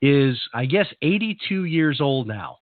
is, 0.03 0.39
I 0.53 0.67
guess, 0.67 0.87
82 1.03 1.65
years 1.65 2.01
old 2.01 2.27
now. 2.27 2.59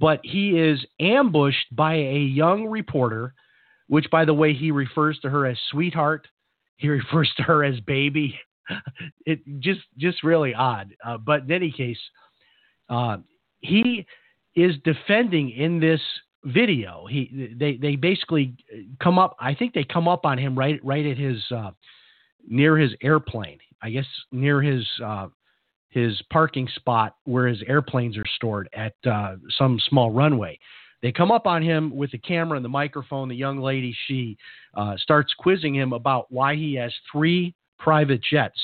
But 0.00 0.20
he 0.22 0.58
is 0.58 0.84
ambushed 1.00 1.74
by 1.74 1.94
a 1.94 2.18
young 2.18 2.66
reporter, 2.66 3.34
which, 3.88 4.08
by 4.10 4.24
the 4.24 4.34
way, 4.34 4.54
he 4.54 4.70
refers 4.70 5.18
to 5.20 5.30
her 5.30 5.46
as 5.46 5.58
sweetheart 5.70 6.26
he 6.78 6.88
refers 6.88 7.30
to 7.36 7.42
her 7.42 7.62
as 7.62 7.78
baby. 7.80 8.38
it 9.26 9.40
just 9.60 9.80
just 9.98 10.22
really 10.24 10.54
odd. 10.54 10.94
Uh, 11.04 11.18
but 11.18 11.42
in 11.42 11.52
any 11.52 11.70
case, 11.70 11.98
uh, 12.88 13.18
he 13.60 14.06
is 14.56 14.74
defending 14.84 15.50
in 15.50 15.78
this 15.78 16.00
video. 16.44 17.06
He 17.08 17.54
they 17.58 17.76
they 17.76 17.96
basically 17.96 18.56
come 19.02 19.18
up. 19.18 19.36
I 19.40 19.54
think 19.54 19.74
they 19.74 19.84
come 19.84 20.08
up 20.08 20.24
on 20.24 20.38
him 20.38 20.58
right 20.58 20.80
right 20.84 21.06
at 21.06 21.18
his 21.18 21.42
uh, 21.50 21.70
near 22.46 22.76
his 22.76 22.92
airplane. 23.02 23.58
I 23.82 23.90
guess 23.90 24.06
near 24.32 24.62
his 24.62 24.86
uh, 25.04 25.28
his 25.90 26.20
parking 26.30 26.68
spot 26.76 27.16
where 27.24 27.46
his 27.46 27.62
airplanes 27.66 28.16
are 28.16 28.26
stored 28.36 28.68
at 28.74 28.94
uh, 29.06 29.36
some 29.56 29.80
small 29.88 30.10
runway. 30.10 30.58
They 31.00 31.12
come 31.12 31.30
up 31.30 31.46
on 31.46 31.62
him 31.62 31.94
with 31.94 32.10
the 32.10 32.18
camera 32.18 32.56
and 32.56 32.64
the 32.64 32.68
microphone. 32.68 33.28
The 33.28 33.36
young 33.36 33.60
lady, 33.60 33.96
she 34.06 34.36
uh, 34.74 34.96
starts 34.96 35.32
quizzing 35.38 35.74
him 35.74 35.92
about 35.92 36.26
why 36.30 36.56
he 36.56 36.74
has 36.74 36.92
three 37.10 37.54
private 37.78 38.20
jets. 38.22 38.60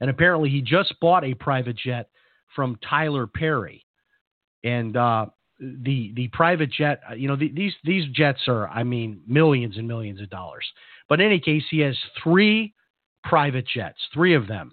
And 0.00 0.08
apparently, 0.08 0.48
he 0.48 0.62
just 0.62 0.98
bought 1.00 1.24
a 1.24 1.34
private 1.34 1.76
jet 1.76 2.08
from 2.56 2.78
Tyler 2.88 3.26
Perry. 3.26 3.84
And 4.64 4.96
uh, 4.96 5.26
the 5.60 6.12
the 6.14 6.28
private 6.28 6.70
jet, 6.72 7.00
uh, 7.10 7.14
you 7.14 7.28
know, 7.28 7.36
the, 7.36 7.50
these 7.52 7.74
these 7.84 8.06
jets 8.12 8.40
are, 8.48 8.68
I 8.68 8.82
mean, 8.82 9.20
millions 9.26 9.76
and 9.76 9.86
millions 9.86 10.20
of 10.20 10.30
dollars. 10.30 10.64
But 11.08 11.20
in 11.20 11.26
any 11.26 11.40
case, 11.40 11.64
he 11.70 11.80
has 11.80 11.96
three 12.22 12.74
private 13.24 13.66
jets, 13.66 13.98
three 14.14 14.34
of 14.34 14.46
them, 14.46 14.72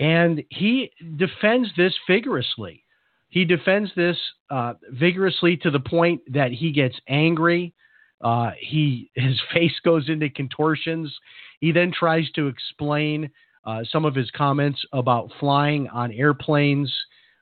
and 0.00 0.42
he 0.50 0.90
defends 1.16 1.68
this 1.76 1.94
vigorously. 2.08 2.84
He 3.28 3.44
defends 3.44 3.90
this 3.94 4.16
uh, 4.50 4.74
vigorously 4.90 5.56
to 5.58 5.70
the 5.70 5.80
point 5.80 6.20
that 6.32 6.50
he 6.50 6.72
gets 6.72 6.96
angry. 7.08 7.74
Uh, 8.20 8.50
he 8.58 9.10
his 9.14 9.40
face 9.52 9.78
goes 9.84 10.08
into 10.08 10.28
contortions. 10.30 11.14
He 11.60 11.72
then 11.72 11.92
tries 11.92 12.30
to 12.32 12.48
explain 12.48 13.30
uh, 13.64 13.84
some 13.90 14.04
of 14.04 14.14
his 14.14 14.30
comments 14.32 14.84
about 14.92 15.30
flying 15.38 15.88
on 15.88 16.10
airplanes 16.12 16.92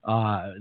uh, 0.06 0.52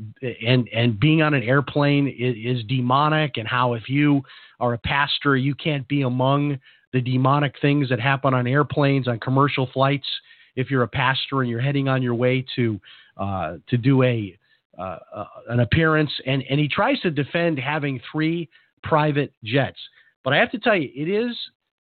and 0.45 0.67
and 0.73 0.99
being 0.99 1.21
on 1.21 1.33
an 1.33 1.43
airplane 1.43 2.07
is, 2.07 2.57
is, 2.57 2.65
demonic, 2.65 3.37
and 3.37 3.47
how 3.47 3.73
if 3.73 3.87
you 3.87 4.23
are 4.59 4.73
a 4.73 4.77
pastor, 4.79 5.37
you 5.37 5.53
can't 5.53 5.87
be 5.87 6.01
among 6.01 6.59
the 6.93 7.01
demonic 7.01 7.53
things 7.61 7.89
that 7.89 7.99
happen 7.99 8.33
on 8.33 8.47
airplanes 8.47 9.07
on 9.07 9.19
commercial 9.19 9.69
flights. 9.71 10.07
if 10.55 10.71
you're 10.71 10.83
a 10.83 10.87
pastor 10.87 11.41
and 11.41 11.49
you're 11.49 11.61
heading 11.61 11.87
on 11.87 12.01
your 12.01 12.15
way 12.15 12.43
to 12.55 12.79
uh, 13.17 13.57
to 13.67 13.77
do 13.77 14.01
a 14.03 14.37
uh, 14.77 14.97
uh, 15.13 15.25
an 15.49 15.59
appearance, 15.59 16.11
and 16.25 16.43
and 16.49 16.59
he 16.59 16.67
tries 16.67 16.99
to 17.01 17.11
defend 17.11 17.59
having 17.59 18.01
three 18.11 18.49
private 18.83 19.31
jets. 19.43 19.79
But 20.23 20.33
I 20.33 20.37
have 20.37 20.51
to 20.51 20.59
tell 20.59 20.75
you, 20.75 20.89
it 20.95 21.07
is 21.07 21.35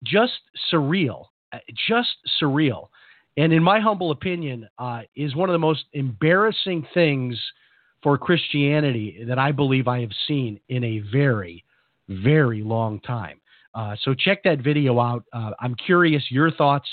just 0.05 0.40
surreal, 0.71 1.26
uh, 1.52 1.59
just 1.88 2.17
surreal, 2.40 2.88
and 3.38 3.52
in 3.52 3.62
my 3.62 3.78
humble 3.78 4.11
opinion, 4.11 4.68
uh, 4.80 5.02
is 5.14 5.37
one 5.37 5.49
of 5.49 5.52
the 5.52 5.61
most 5.61 5.85
embarrassing 5.92 6.85
things 6.92 7.38
for 8.02 8.18
Christianity 8.18 9.25
that 9.28 9.38
I 9.38 9.52
believe 9.52 9.87
I 9.87 10.00
have 10.00 10.11
seen 10.26 10.59
in 10.68 10.83
a 10.83 10.99
very, 11.12 11.64
very 12.09 12.64
long 12.64 12.99
time. 12.99 13.40
Uh, 13.76 13.95
so 14.02 14.12
check 14.12 14.42
that 14.42 14.59
video 14.59 14.99
out. 14.99 15.25
Uh, 15.33 15.52
I'm 15.61 15.76
curious 15.76 16.25
your 16.30 16.50
thoughts, 16.50 16.88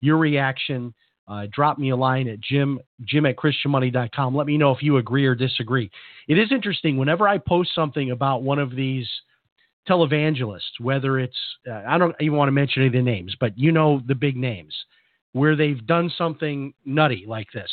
your 0.00 0.18
reaction. 0.18 0.92
Uh, 1.28 1.46
drop 1.52 1.78
me 1.78 1.90
a 1.90 1.96
line 1.96 2.26
at 2.26 2.40
jim 2.40 2.80
jim 3.04 3.24
at 3.24 3.36
christianmoney.com. 3.36 4.34
Let 4.34 4.48
me 4.48 4.58
know 4.58 4.72
if 4.72 4.82
you 4.82 4.96
agree 4.96 5.26
or 5.26 5.36
disagree. 5.36 5.92
It 6.26 6.38
is 6.38 6.50
interesting 6.50 6.96
whenever 6.96 7.28
I 7.28 7.38
post 7.38 7.70
something 7.72 8.10
about 8.10 8.42
one 8.42 8.58
of 8.58 8.74
these 8.74 9.08
televangelists, 9.88 10.80
whether 10.80 11.20
it's 11.20 11.38
uh, 11.70 11.82
I 11.86 11.98
don't 11.98 12.16
even 12.20 12.36
want 12.36 12.48
to 12.48 12.52
mention 12.52 12.82
any 12.82 12.88
of 12.88 12.92
the 12.94 13.02
names, 13.02 13.36
but 13.38 13.56
you 13.56 13.70
know 13.70 14.02
the 14.08 14.16
big 14.16 14.36
names 14.36 14.74
where 15.34 15.56
they've 15.56 15.84
done 15.86 16.10
something 16.16 16.72
nutty 16.86 17.24
like 17.26 17.48
this. 17.52 17.70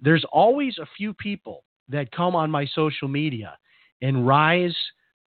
There's 0.00 0.24
always 0.32 0.78
a 0.78 0.86
few 0.96 1.12
people 1.12 1.64
that 1.88 2.10
come 2.12 2.34
on 2.34 2.50
my 2.50 2.64
social 2.74 3.08
media 3.08 3.58
and 4.00 4.26
rise 4.26 4.74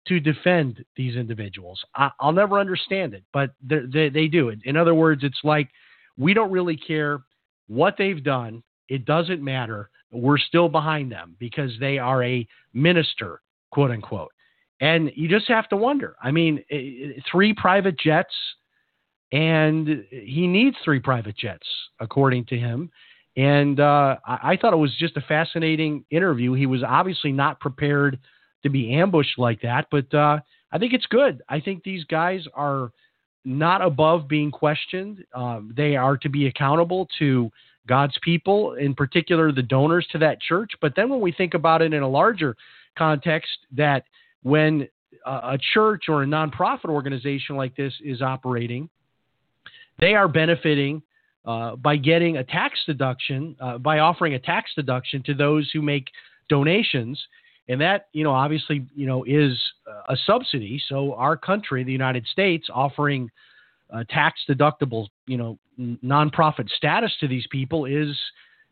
to 0.08 0.20
defend 0.20 0.84
these 0.96 1.16
individuals. 1.16 1.84
I, 1.96 2.10
will 2.22 2.32
never 2.32 2.60
understand 2.60 3.14
it, 3.14 3.24
but 3.34 3.52
they, 3.62 4.10
they 4.10 4.28
do 4.28 4.50
it. 4.50 4.60
In 4.64 4.78
other 4.78 4.96
words, 4.96 5.24
it's 5.24 5.40
like 5.44 5.70
we 6.18 6.34
don't 6.34 6.52
really 6.52 6.78
care 6.78 7.24
what 7.68 7.96
they've 7.98 8.24
done. 8.24 8.64
It 8.88 9.06
doesn't 9.06 9.44
matter. 9.44 9.90
We're 10.12 10.38
still 10.38 10.70
behind 10.70 11.12
them 11.12 11.36
because 11.40 11.72
they 11.80 11.98
are 11.98 12.24
a 12.24 12.48
minister, 12.74 13.42
quote 13.72 13.92
unquote. 13.92 14.32
And 14.80 15.12
you 15.16 15.28
just 15.28 15.48
have 15.50 15.68
to 15.70 15.78
wonder. 15.78 16.16
I 16.22 16.32
mean, 16.32 16.64
three 17.32 17.54
private 17.54 18.00
jets, 18.00 18.34
and 19.36 20.06
he 20.12 20.48
needs 20.48 20.78
three 20.86 21.02
private 21.02 21.36
jets, 21.36 21.68
according 22.00 22.46
to 22.46 22.58
him. 22.58 22.90
And 23.36 23.82
uh, 23.82 24.16
I, 24.26 24.56
thought 24.56 24.72
it 24.72 24.78
was 24.78 24.96
just 24.98 25.18
a 25.18 25.22
fascinating 25.22 26.06
interview. 26.10 26.54
He 26.54 26.68
was 26.68 26.84
obviously 26.84 27.34
not 27.34 27.60
prepared 27.60 28.18
to 28.64 28.70
be 28.70 28.94
ambushed 28.94 29.38
like 29.38 29.62
that, 29.62 29.88
but 29.92 30.12
uh, 30.14 30.40
I 30.72 30.78
think 30.78 30.94
it's 30.94 31.06
good. 31.08 31.42
I 31.50 31.60
think 31.60 31.84
these 31.84 32.06
guys 32.06 32.46
are 32.54 32.94
not 33.44 33.82
above 33.82 34.30
being 34.30 34.52
questioned. 34.52 35.26
Um, 35.34 35.74
they 35.76 35.98
are 35.98 36.16
to 36.16 36.30
be 36.30 36.48
accountable 36.48 37.10
to 37.20 37.52
God's 37.88 38.18
people, 38.24 38.76
in 38.76 38.96
particular 38.96 39.52
the 39.52 39.62
donors 39.62 40.08
to 40.14 40.18
that 40.20 40.40
church. 40.40 40.72
But 40.80 40.94
then 40.96 41.10
when 41.10 41.20
we 41.20 41.34
think 41.34 41.56
about 41.56 41.82
it 41.82 41.94
in 41.94 42.04
a 42.04 42.08
larger 42.08 42.56
context, 42.98 43.58
that 43.74 44.06
when 44.44 44.88
a 45.26 45.58
church 45.74 46.06
or 46.08 46.24
a 46.24 46.26
nonprofit 46.26 46.86
organization 46.86 47.58
like 47.58 47.76
this 47.76 47.94
is 48.02 48.22
operating, 48.22 48.90
they 50.00 50.14
are 50.14 50.28
benefiting 50.28 51.02
uh, 51.46 51.76
by 51.76 51.96
getting 51.96 52.38
a 52.38 52.44
tax 52.44 52.80
deduction, 52.86 53.56
uh, 53.60 53.78
by 53.78 54.00
offering 54.00 54.34
a 54.34 54.40
tax 54.40 54.72
deduction 54.76 55.22
to 55.24 55.34
those 55.34 55.70
who 55.72 55.82
make 55.82 56.08
donations. 56.50 57.22
And 57.68 57.82
that, 57.82 58.08
you 58.14 58.24
know, 58.24 58.32
obviously, 58.32 58.86
you 58.96 59.08
know, 59.08 59.24
is 59.24 59.60
a 60.10 60.16
subsidy. 60.26 60.82
So 60.88 61.14
our 61.14 61.36
country, 61.36 61.84
the 61.84 61.92
United 61.92 62.26
States, 62.28 62.68
offering 62.72 63.32
uh, 63.92 64.04
tax 64.10 64.42
deductible, 64.48 65.08
you 65.26 65.38
know, 65.38 65.58
nonprofit 66.04 66.70
status 66.70 67.12
to 67.20 67.28
these 67.28 67.46
people 67.52 67.86
is 67.86 68.16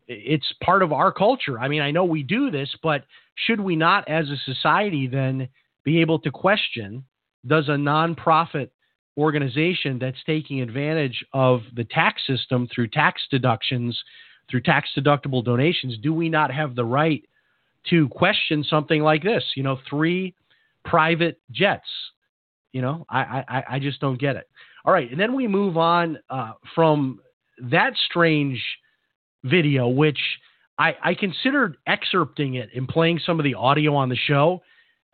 it's 0.06 0.52
part 0.62 0.82
of 0.82 0.92
our 0.92 1.12
culture. 1.12 1.58
I 1.58 1.68
mean, 1.68 1.82
I 1.82 1.90
know 1.90 2.04
we 2.04 2.22
do 2.22 2.50
this, 2.50 2.74
but 2.82 3.04
should 3.34 3.60
we 3.60 3.74
not, 3.74 4.08
as 4.08 4.28
a 4.30 4.36
society, 4.44 5.06
then 5.06 5.48
be 5.84 6.00
able 6.00 6.18
to 6.20 6.30
question 6.30 7.04
does 7.46 7.68
a 7.68 7.72
nonprofit 7.72 8.70
organization 9.16 9.98
that's 9.98 10.22
taking 10.26 10.60
advantage 10.60 11.24
of 11.32 11.60
the 11.74 11.84
tax 11.84 12.22
system 12.26 12.68
through 12.74 12.88
tax 12.88 13.22
deductions, 13.30 14.00
through 14.50 14.62
tax 14.62 14.88
deductible 14.96 15.44
donations, 15.44 15.96
do 16.02 16.12
we 16.12 16.28
not 16.28 16.50
have 16.52 16.74
the 16.74 16.84
right 16.84 17.22
to 17.90 18.08
question 18.08 18.64
something 18.64 19.02
like 19.02 19.22
this? 19.22 19.44
You 19.56 19.62
know, 19.62 19.78
three 19.88 20.34
private 20.84 21.40
jets. 21.50 21.88
You 22.72 22.82
know, 22.82 23.06
I 23.08 23.44
I, 23.48 23.64
I 23.70 23.78
just 23.78 24.00
don't 24.00 24.18
get 24.18 24.36
it. 24.36 24.48
All 24.84 24.92
right, 24.92 25.10
and 25.10 25.18
then 25.18 25.34
we 25.34 25.46
move 25.46 25.76
on 25.76 26.18
uh, 26.28 26.52
from 26.74 27.20
that 27.70 27.92
strange 28.08 28.62
video, 29.44 29.88
which 29.88 30.18
I, 30.78 30.94
I 31.02 31.14
considered 31.14 31.76
excerpting 31.88 32.56
it 32.56 32.70
and 32.74 32.88
playing 32.88 33.20
some 33.24 33.38
of 33.38 33.44
the 33.44 33.54
audio 33.54 33.94
on 33.94 34.08
the 34.08 34.16
show. 34.16 34.62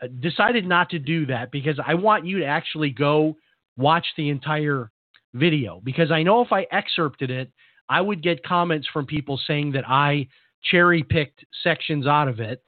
Uh, 0.02 0.06
decided 0.20 0.66
not 0.66 0.88
to 0.90 0.98
do 0.98 1.26
that 1.26 1.50
because 1.50 1.78
I 1.84 1.94
want 1.94 2.24
you 2.24 2.38
to 2.38 2.46
actually 2.46 2.90
go 2.90 3.36
watch 3.80 4.06
the 4.16 4.28
entire 4.28 4.90
video 5.34 5.80
because 5.84 6.10
I 6.10 6.22
know 6.22 6.42
if 6.42 6.52
I 6.52 6.66
excerpted 6.70 7.30
it, 7.30 7.50
I 7.88 8.00
would 8.00 8.22
get 8.22 8.44
comments 8.44 8.86
from 8.92 9.06
people 9.06 9.40
saying 9.46 9.72
that 9.72 9.88
I 9.88 10.28
cherry 10.62 11.02
picked 11.02 11.44
sections 11.62 12.06
out 12.06 12.28
of 12.28 12.40
it 12.40 12.62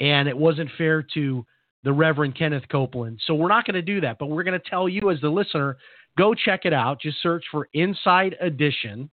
and 0.00 0.28
it 0.28 0.36
wasn't 0.36 0.70
fair 0.78 1.02
to 1.14 1.44
the 1.84 1.92
Reverend 1.92 2.36
Kenneth 2.36 2.64
Copeland. 2.70 3.20
So 3.26 3.34
we're 3.34 3.48
not 3.48 3.64
going 3.64 3.74
to 3.74 3.82
do 3.82 4.00
that, 4.02 4.18
but 4.18 4.26
we're 4.26 4.42
going 4.42 4.60
to 4.60 4.70
tell 4.70 4.88
you 4.88 5.10
as 5.10 5.20
the 5.20 5.28
listener, 5.28 5.76
go 6.16 6.34
check 6.34 6.64
it 6.64 6.72
out. 6.72 7.00
Just 7.00 7.22
search 7.22 7.44
for 7.50 7.68
Inside 7.72 8.36
Edition 8.40 9.10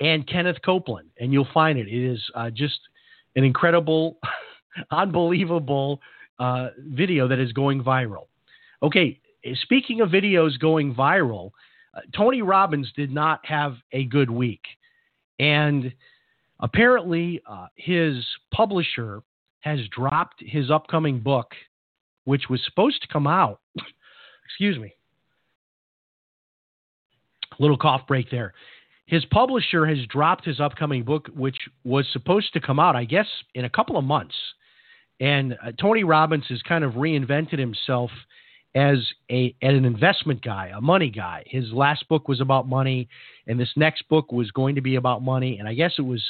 and 0.00 0.26
Kenneth 0.26 0.58
Copeland, 0.64 1.10
and 1.18 1.32
you'll 1.32 1.48
find 1.52 1.78
it. 1.78 1.88
It 1.88 2.12
is 2.12 2.22
uh, 2.34 2.50
just 2.50 2.78
an 3.34 3.44
incredible, 3.44 4.18
unbelievable 4.90 6.00
uh, 6.38 6.68
video 6.78 7.28
that 7.28 7.38
is 7.38 7.52
going 7.52 7.82
viral. 7.82 8.26
Okay, 8.82 9.20
speaking 9.54 10.00
of 10.00 10.10
videos 10.10 10.58
going 10.58 10.94
viral, 10.94 11.50
uh, 11.94 12.00
Tony 12.14 12.42
Robbins 12.42 12.90
did 12.96 13.12
not 13.12 13.44
have 13.44 13.76
a 13.92 14.04
good 14.04 14.30
week. 14.30 14.62
And 15.38 15.92
apparently, 16.60 17.42
uh, 17.48 17.66
his 17.76 18.24
publisher 18.52 19.22
has 19.60 19.80
dropped 19.88 20.36
his 20.40 20.70
upcoming 20.70 21.20
book, 21.20 21.52
which 22.24 22.48
was 22.48 22.60
supposed 22.64 23.02
to 23.02 23.08
come 23.08 23.26
out. 23.26 23.60
Excuse 24.44 24.78
me. 24.78 24.94
Little 27.58 27.78
cough 27.78 28.06
break 28.06 28.30
there. 28.30 28.54
His 29.06 29.24
publisher 29.26 29.86
has 29.86 29.98
dropped 30.08 30.44
his 30.44 30.60
upcoming 30.60 31.04
book, 31.04 31.28
which 31.34 31.56
was 31.84 32.06
supposed 32.12 32.52
to 32.54 32.60
come 32.60 32.78
out, 32.80 32.96
I 32.96 33.04
guess, 33.04 33.28
in 33.54 33.64
a 33.64 33.70
couple 33.70 33.96
of 33.96 34.04
months. 34.04 34.34
And 35.20 35.54
uh, 35.54 35.72
Tony 35.80 36.04
Robbins 36.04 36.44
has 36.48 36.60
kind 36.62 36.84
of 36.84 36.94
reinvented 36.94 37.58
himself 37.58 38.10
as 38.76 38.98
a 39.30 39.56
as 39.62 39.74
an 39.74 39.86
investment 39.86 40.42
guy, 40.42 40.70
a 40.76 40.80
money 40.80 41.08
guy. 41.08 41.42
His 41.46 41.72
last 41.72 42.06
book 42.08 42.28
was 42.28 42.40
about 42.42 42.68
money, 42.68 43.08
and 43.46 43.58
this 43.58 43.70
next 43.74 44.06
book 44.08 44.30
was 44.30 44.50
going 44.50 44.74
to 44.74 44.82
be 44.82 44.96
about 44.96 45.22
money. 45.22 45.58
And 45.58 45.66
I 45.66 45.74
guess 45.74 45.94
it 45.98 46.02
was 46.02 46.22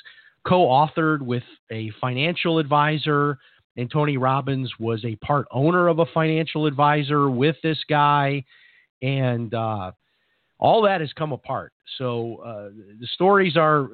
co-authored 0.46 1.20
with 1.20 1.42
a 1.70 1.90
financial 2.00 2.58
advisor. 2.58 3.38
And 3.76 3.90
Tony 3.90 4.16
Robbins 4.16 4.72
was 4.78 5.04
a 5.04 5.16
part 5.16 5.46
owner 5.50 5.88
of 5.88 5.98
a 5.98 6.06
financial 6.14 6.66
advisor 6.66 7.28
with 7.28 7.56
this 7.62 7.78
guy, 7.90 8.44
and 9.02 9.52
uh, 9.52 9.90
all 10.58 10.82
that 10.82 11.00
has 11.00 11.12
come 11.12 11.32
apart. 11.32 11.72
So 11.98 12.36
uh, 12.36 12.68
the 13.00 13.06
stories 13.14 13.56
are, 13.56 13.88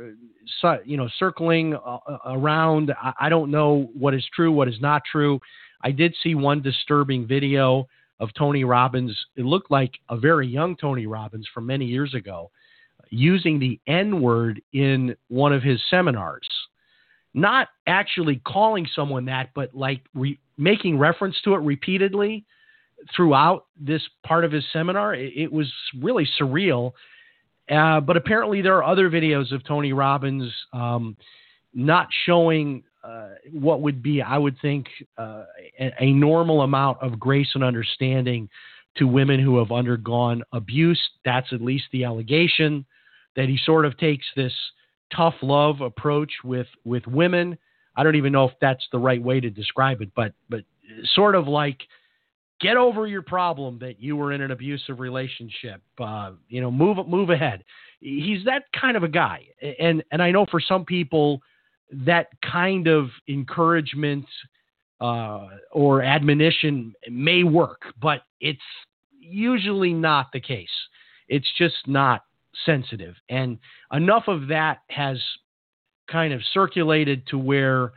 uh, 0.63 0.77
you 0.85 0.97
know, 0.97 1.09
circling 1.19 1.75
uh, 1.75 1.99
around. 2.27 2.93
I 3.19 3.29
don't 3.29 3.51
know 3.51 3.91
what 3.95 4.15
is 4.15 4.25
true, 4.35 4.53
what 4.53 4.69
is 4.69 4.81
not 4.81 5.03
true. 5.11 5.41
I 5.83 5.91
did 5.91 6.15
see 6.23 6.35
one 6.35 6.63
disturbing 6.63 7.27
video 7.27 7.89
of 8.23 8.33
Tony 8.35 8.63
Robbins. 8.63 9.15
It 9.37 9.45
looked 9.45 9.71
like 9.71 9.91
a 10.09 10.17
very 10.17 10.47
young 10.47 10.77
Tony 10.77 11.07
Robbins 11.07 11.47
from 11.53 11.67
many 11.67 11.85
years 11.85 12.15
ago 12.15 12.51
using 13.11 13.59
the 13.59 13.79
N 13.87 14.23
word 14.23 14.63
in 14.73 15.17
one 15.29 15.53
of 15.53 15.63
his 15.63 15.81
seminars. 15.91 16.49
Not 17.35 17.69
actually 17.87 18.41
calling 18.47 18.87
someone 18.95 19.25
that, 19.27 19.51
but 19.55 19.75
like 19.75 20.03
re- 20.15 20.39
making 20.57 20.99
reference 20.99 21.37
to 21.43 21.55
it 21.55 21.59
repeatedly 21.59 22.47
throughout 23.15 23.67
this 23.79 24.03
part 24.25 24.45
of 24.45 24.53
his 24.53 24.65
seminar. 24.73 25.15
It, 25.15 25.33
it 25.37 25.53
was 25.53 25.71
really 26.01 26.29
surreal. 26.41 26.93
Uh, 27.69 28.01
but 28.01 28.17
apparently, 28.17 28.63
there 28.63 28.77
are 28.77 28.85
other 28.85 29.11
videos 29.11 29.53
of 29.53 29.65
Tony 29.65 29.93
Robbins 29.93 30.53
um, 30.73 31.17
not 31.75 32.07
showing 32.25 32.85
what 33.53 33.81
would 33.81 34.03
be, 34.03 34.23
I 34.23 34.39
would 34.39 34.57
think, 34.61 34.87
uh, 35.19 35.45
a, 35.79 35.93
a, 36.01 36.13
normal 36.13 36.63
amount 36.63 36.99
of 37.03 37.19
grace 37.19 37.49
and 37.55 37.65
understanding 37.65 38.49
to 38.97 39.07
women 39.07 39.41
who 39.41 39.59
have 39.59 39.73
undergone 39.73 40.43
abuse. 40.53 41.01
That's 41.25 41.53
at 41.53 41.61
least 41.61 41.85
the 41.93 42.05
allegation 42.05 42.85
that 43.35 43.49
he 43.49 43.59
sort 43.65 43.87
of 43.87 43.97
takes 43.99 44.27
this 44.37 44.53
tough 45.15 45.35
love 45.43 45.81
approach 45.81 46.33
with 46.45 46.69
with 46.85 47.07
women. 47.07 47.59
I 47.97 48.03
don't 48.03 48.17
even 48.17 48.33
know 48.33 48.45
if 48.45 48.53
that's 48.61 48.87
the 48.93 48.99
right 48.99 49.23
way 49.23 49.41
to 49.41 49.51
describe 49.51 50.01
it, 50.01 50.11
but 50.15 50.33
but 50.49 50.63
sort 51.15 51.35
of 51.35 51.49
like 51.49 51.81
get 52.61 52.77
over 52.77 53.07
your 53.07 53.23
problem 53.23 53.79
that 53.81 54.01
you 54.01 54.17
were 54.17 54.33
in 54.33 54.41
an 54.41 54.53
abusive 54.53 55.01
relationship. 55.01 55.83
Uh, 55.99 56.33
you 56.49 56.61
know, 56.61 56.71
move 56.71 56.99
move 57.09 57.31
ahead. 57.31 57.65
He's 58.01 58.45
that 58.45 58.65
kind 58.79 58.97
of 58.97 59.03
a 59.03 59.09
guy, 59.09 59.47
and 59.79 60.03
and 60.13 60.23
I 60.23 60.31
know 60.31 60.47
for 60.51 60.61
some 60.61 60.85
people 60.85 61.43
that 61.93 62.29
kind 62.41 62.87
of 62.89 63.11
encouragement 63.29 64.27
uh, 65.01 65.49
or 65.71 66.03
admonition 66.03 66.95
may 67.09 67.45
work, 67.45 67.83
but 68.01 68.23
it's 68.41 68.61
usually 69.21 69.93
not 69.93 70.33
the 70.33 70.41
case. 70.41 70.69
It's 71.29 71.49
just 71.59 71.87
not 71.87 72.25
sensitive, 72.67 73.15
and 73.29 73.59
enough 73.93 74.25
of 74.29 74.49
that 74.49 74.79
has 74.89 75.19
kind 76.11 76.33
of 76.33 76.41
circulated 76.53 77.27
to 77.29 77.39
where. 77.39 77.93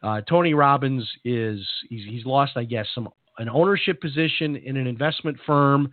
Uh, 0.00 0.20
Tony 0.28 0.54
Robbins 0.54 1.04
is 1.24 1.66
he's, 1.88 2.04
he's 2.08 2.24
lost, 2.24 2.52
I 2.54 2.62
guess, 2.62 2.86
some 2.94 3.08
an 3.38 3.48
ownership 3.48 4.00
position 4.00 4.56
in 4.56 4.76
an 4.76 4.86
investment 4.86 5.36
firm. 5.46 5.92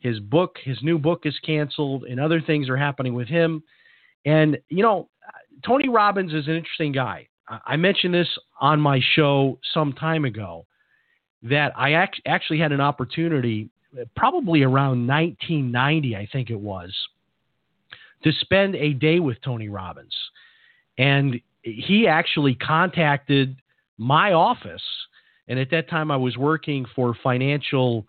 His 0.00 0.20
book, 0.20 0.56
his 0.62 0.78
new 0.82 0.98
book 0.98 1.22
is 1.24 1.34
canceled, 1.44 2.04
and 2.04 2.20
other 2.20 2.40
things 2.40 2.68
are 2.68 2.76
happening 2.76 3.14
with 3.14 3.28
him. 3.28 3.62
And, 4.24 4.58
you 4.68 4.82
know, 4.82 5.08
Tony 5.64 5.88
Robbins 5.88 6.32
is 6.32 6.46
an 6.46 6.54
interesting 6.54 6.92
guy. 6.92 7.28
I 7.48 7.76
mentioned 7.76 8.12
this 8.12 8.28
on 8.60 8.80
my 8.80 9.00
show 9.14 9.58
some 9.72 9.92
time 9.92 10.24
ago 10.24 10.66
that 11.44 11.72
I 11.76 11.92
act- 11.92 12.20
actually 12.26 12.58
had 12.58 12.72
an 12.72 12.80
opportunity, 12.80 13.70
probably 14.16 14.62
around 14.62 15.06
1990, 15.06 16.16
I 16.16 16.26
think 16.32 16.50
it 16.50 16.58
was, 16.58 16.92
to 18.24 18.32
spend 18.32 18.74
a 18.74 18.92
day 18.94 19.20
with 19.20 19.40
Tony 19.42 19.68
Robbins. 19.68 20.14
And 20.98 21.40
he 21.62 22.08
actually 22.08 22.54
contacted 22.56 23.56
my 23.96 24.32
office 24.32 24.82
and 25.48 25.58
at 25.58 25.70
that 25.70 25.88
time, 25.88 26.10
I 26.10 26.16
was 26.16 26.36
working 26.36 26.86
for 26.94 27.14
financial 27.22 28.06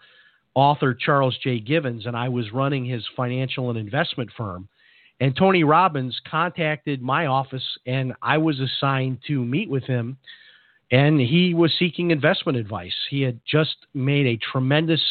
author 0.55 0.93
Charles 0.93 1.37
J. 1.43 1.59
Givens, 1.59 2.05
and 2.05 2.17
I 2.17 2.29
was 2.29 2.51
running 2.51 2.85
his 2.85 3.05
financial 3.15 3.69
and 3.69 3.77
investment 3.77 4.31
firm. 4.35 4.67
And 5.19 5.35
Tony 5.35 5.63
Robbins 5.63 6.19
contacted 6.29 7.01
my 7.01 7.25
office, 7.25 7.63
and 7.85 8.13
I 8.21 8.37
was 8.37 8.59
assigned 8.59 9.19
to 9.27 9.43
meet 9.43 9.69
with 9.69 9.83
him. 9.83 10.17
And 10.91 11.19
he 11.19 11.53
was 11.53 11.73
seeking 11.77 12.11
investment 12.11 12.57
advice. 12.57 12.95
He 13.09 13.21
had 13.21 13.39
just 13.45 13.75
made 13.93 14.25
a 14.25 14.37
tremendous 14.37 15.01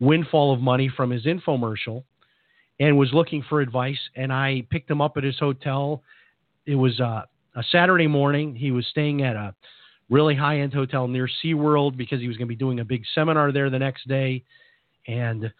windfall 0.00 0.52
of 0.52 0.60
money 0.60 0.88
from 0.94 1.10
his 1.10 1.24
infomercial 1.24 2.04
and 2.78 2.98
was 2.98 3.12
looking 3.12 3.42
for 3.48 3.60
advice. 3.60 3.98
And 4.14 4.32
I 4.32 4.66
picked 4.70 4.90
him 4.90 5.00
up 5.00 5.16
at 5.16 5.24
his 5.24 5.38
hotel. 5.38 6.02
It 6.66 6.76
was 6.76 7.00
uh, 7.00 7.22
a 7.56 7.62
Saturday 7.72 8.06
morning. 8.06 8.54
He 8.54 8.70
was 8.70 8.86
staying 8.86 9.22
at 9.22 9.34
a 9.34 9.54
really 10.10 10.34
high 10.34 10.60
end 10.60 10.74
hotel 10.74 11.08
near 11.08 11.28
SeaWorld 11.42 11.96
because 11.96 12.20
he 12.20 12.28
was 12.28 12.36
going 12.36 12.46
to 12.46 12.54
be 12.54 12.56
doing 12.56 12.80
a 12.80 12.84
big 12.84 13.02
seminar 13.14 13.50
there 13.50 13.70
the 13.70 13.78
next 13.78 14.06
day. 14.06 14.44
And 15.06 15.52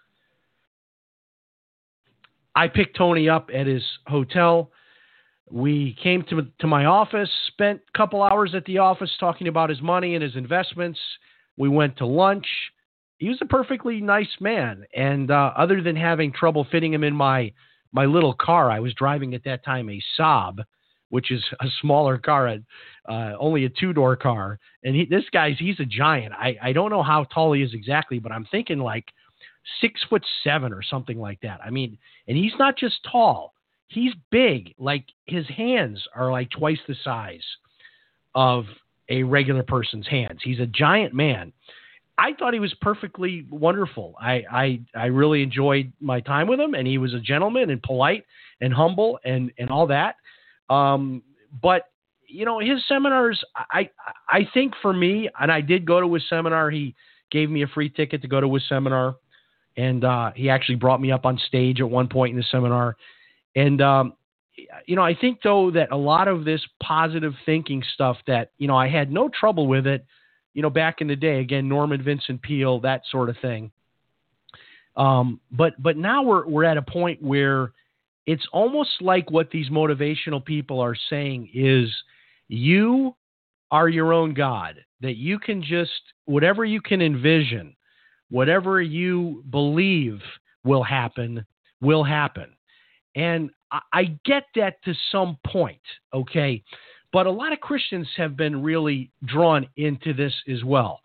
I 2.54 2.68
picked 2.68 2.96
Tony 2.96 3.28
up 3.28 3.50
at 3.52 3.66
his 3.66 3.82
hotel. 4.06 4.70
We 5.50 5.96
came 6.02 6.23
to, 6.30 6.46
to 6.61 6.66
my 6.66 6.87
office, 6.87 7.30
spent 7.49 7.80
a 7.92 7.99
couple 7.99 8.23
hours 8.23 8.54
at 8.54 8.64
the 8.64 8.78
office 8.78 9.11
talking 9.20 9.49
about 9.49 9.70
his 9.70 9.82
money 9.82 10.14
and 10.14 10.23
his 10.23 10.37
investments. 10.37 10.99
We 11.56 11.68
went 11.68 11.99
to 11.99 12.06
lunch. 12.06 12.46
He 13.18 13.28
was 13.28 13.38
a 13.40 13.46
perfectly 13.46 14.00
nice 14.00 14.37
man. 14.40 14.84
And 14.94 15.30
uh, 15.30 15.52
other 15.56 15.82
than 15.82 15.96
having 15.96 16.32
trouble 16.32 16.66
fitting 16.70 16.92
him 16.92 17.04
in 17.04 17.14
my, 17.14 17.52
my 17.92 18.06
little 18.06 18.34
car, 18.34 18.70
I 18.70 18.80
was 18.80 18.94
driving 18.94 19.34
at 19.34 19.44
that 19.44 19.64
time 19.64 19.88
a 19.88 20.02
Saab 20.18 20.64
which 21.14 21.30
is 21.30 21.44
a 21.61 21.66
smaller 21.80 22.18
car, 22.18 22.56
uh, 23.08 23.32
only 23.38 23.64
a 23.64 23.68
two 23.68 23.92
door 23.92 24.16
car. 24.16 24.58
And 24.82 24.96
he, 24.96 25.04
this 25.04 25.23
guy's 25.32 25.56
he's 25.61 25.78
a 25.78 25.84
giant. 25.84 26.32
I 26.32 26.56
I 26.61 26.72
don't 26.72 26.90
know 26.90 27.05
how 27.05 27.22
tall 27.33 27.52
he 27.52 27.62
is 27.62 27.72
exactly, 27.72 28.18
but 28.18 28.33
I'm 28.33 28.46
thinking 28.50 28.81
like 28.81 29.05
six 29.81 30.00
foot 30.09 30.24
seven 30.42 30.72
or 30.72 30.83
something 30.83 31.18
like 31.18 31.40
that. 31.42 31.61
I 31.64 31.70
mean, 31.70 31.98
and 32.29 32.37
he's 32.37 32.53
not 32.59 32.77
just 32.77 32.96
tall; 33.11 33.55
he's 33.88 34.12
big. 34.31 34.74
Like 34.79 35.05
his 35.27 35.46
hands 35.48 36.03
are 36.14 36.31
like 36.31 36.50
twice 36.50 36.81
the 36.87 36.96
size 37.03 37.44
of 38.35 38.64
a 39.09 39.22
regular 39.22 39.62
person's 39.62 40.07
hands. 40.09 40.40
He's 40.42 40.61
a 40.61 40.66
giant 40.66 41.14
man. 41.14 41.53
I 42.16 42.33
thought 42.38 42.55
he 42.55 42.61
was 42.61 42.72
perfectly 42.81 43.46
wonderful. 43.50 44.14
I, 44.20 44.44
I 44.50 44.81
I 44.94 45.07
really 45.07 45.42
enjoyed 45.42 45.92
my 46.00 46.20
time 46.20 46.46
with 46.46 46.61
him, 46.61 46.74
and 46.74 46.87
he 46.87 46.98
was 46.98 47.12
a 47.12 47.20
gentleman 47.20 47.70
and 47.70 47.83
polite 47.83 48.24
and 48.61 48.72
humble 48.72 49.18
and 49.24 49.50
and 49.59 49.70
all 49.70 49.87
that. 49.88 50.16
Um, 50.70 51.22
but 51.61 51.88
you 52.29 52.44
know, 52.44 52.61
his 52.61 52.87
seminars, 52.88 53.42
I 53.57 53.90
I 54.29 54.48
think 54.55 54.74
for 54.81 54.92
me, 54.92 55.29
and 55.40 55.50
I 55.50 55.61
did 55.61 55.85
go 55.85 56.00
to 56.00 56.14
his 56.14 56.22
seminar. 56.29 56.70
He 56.70 56.94
gave 57.31 57.50
me 57.50 57.62
a 57.62 57.66
free 57.68 57.88
ticket 57.88 58.22
to 58.22 58.29
go 58.29 58.40
to 58.40 58.53
his 58.55 58.62
seminar, 58.68 59.16
and 59.76 60.04
uh, 60.04 60.30
he 60.34 60.50
actually 60.50 60.76
brought 60.76 61.00
me 61.00 61.10
up 61.10 61.24
on 61.26 61.38
stage 61.46 61.80
at 61.80 61.88
one 61.88 62.08
point 62.08 62.32
in 62.32 62.37
the 62.37 62.44
seminar. 62.50 62.96
And 63.56 63.80
um, 63.80 64.14
you 64.87 64.96
know, 64.96 65.02
I 65.02 65.14
think 65.14 65.40
though 65.42 65.70
that 65.72 65.90
a 65.90 65.96
lot 65.96 66.28
of 66.28 66.44
this 66.44 66.60
positive 66.82 67.34
thinking 67.44 67.82
stuff 67.94 68.16
that 68.26 68.52
you 68.58 68.68
know 68.68 68.76
I 68.76 68.88
had 68.88 69.10
no 69.10 69.28
trouble 69.28 69.66
with 69.66 69.87
it, 69.87 70.04
you 70.52 70.62
know, 70.62 70.70
back 70.70 71.00
in 71.00 71.08
the 71.08 71.16
day. 71.16 71.40
Again, 71.40 71.68
Norman 71.68 72.02
Vincent 72.02 72.42
Peale, 72.42 72.80
that 72.80 73.02
sort 73.10 73.28
of 73.28 73.37
thing. 73.42 73.70
Um, 74.96 75.40
but 75.50 75.80
but 75.82 75.96
now 75.96 76.22
we're 76.22 76.46
we're 76.46 76.64
at 76.64 76.76
a 76.76 76.82
point 76.82 77.22
where 77.22 77.72
it's 78.26 78.46
almost 78.52 78.90
like 79.00 79.30
what 79.30 79.50
these 79.50 79.68
motivational 79.68 80.44
people 80.44 80.80
are 80.80 80.96
saying 81.10 81.50
is 81.52 81.90
you 82.48 83.14
are 83.70 83.88
your 83.88 84.12
own 84.12 84.34
God, 84.34 84.76
that 85.00 85.16
you 85.16 85.38
can 85.38 85.62
just, 85.62 85.90
whatever 86.26 86.64
you 86.64 86.80
can 86.80 87.02
envision, 87.02 87.74
whatever 88.35 88.83
you 88.83 89.44
believe 89.51 90.20
will 90.64 90.83
happen, 90.83 91.47
will 91.81 92.03
happen. 92.03 92.47
And 93.14 93.51
I, 93.92 94.18
get 94.25 94.42
that 94.57 94.83
to 94.87 94.94
some 95.12 95.38
point, 95.47 95.81
okay? 96.12 96.64
But 97.12 97.27
a 97.27 97.31
lot 97.31 97.53
of 97.53 97.61
Christians 97.61 98.09
have 98.16 98.37
been 98.37 98.61
really 98.61 99.12
drawn 99.25 99.68
into 99.77 100.12
this 100.12 100.33
as 100.53 100.64
well. 100.64 100.99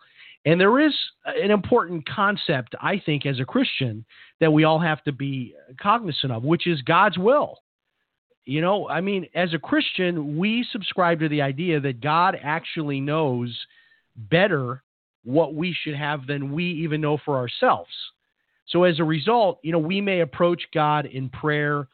And 0.44 0.60
there 0.60 0.80
is 0.80 0.92
an 1.24 1.52
important 1.52 2.04
concept, 2.08 2.74
I 2.80 3.00
think, 3.06 3.26
as 3.26 3.38
a 3.38 3.44
Christian 3.44 4.04
that 4.40 4.52
we 4.52 4.64
all 4.64 4.80
have 4.80 5.04
to 5.04 5.12
be 5.12 5.54
cognizant 5.80 6.32
of, 6.32 6.42
which 6.42 6.66
is 6.66 6.82
God's 6.82 7.16
will. 7.16 7.58
You 8.44 8.60
know, 8.60 8.88
I 8.88 9.00
mean, 9.00 9.28
as 9.36 9.54
a 9.54 9.58
Christian, 9.58 10.36
we 10.36 10.66
subscribe 10.72 11.20
to 11.20 11.28
the 11.28 11.42
idea 11.42 11.78
that 11.78 12.00
God 12.00 12.36
actually 12.42 13.00
knows 13.00 13.56
better 14.16 14.82
what 15.24 15.54
we 15.54 15.76
should 15.82 15.94
have 15.94 16.26
than 16.26 16.52
we 16.52 16.64
even 16.64 17.00
know 17.00 17.18
for 17.24 17.36
ourselves. 17.36 17.90
So 18.68 18.84
as 18.84 19.00
a 19.00 19.04
result, 19.04 19.58
you 19.62 19.72
know, 19.72 19.78
we 19.78 20.00
may 20.00 20.20
approach 20.20 20.62
God 20.72 21.06
in 21.06 21.28
prayer 21.28 21.88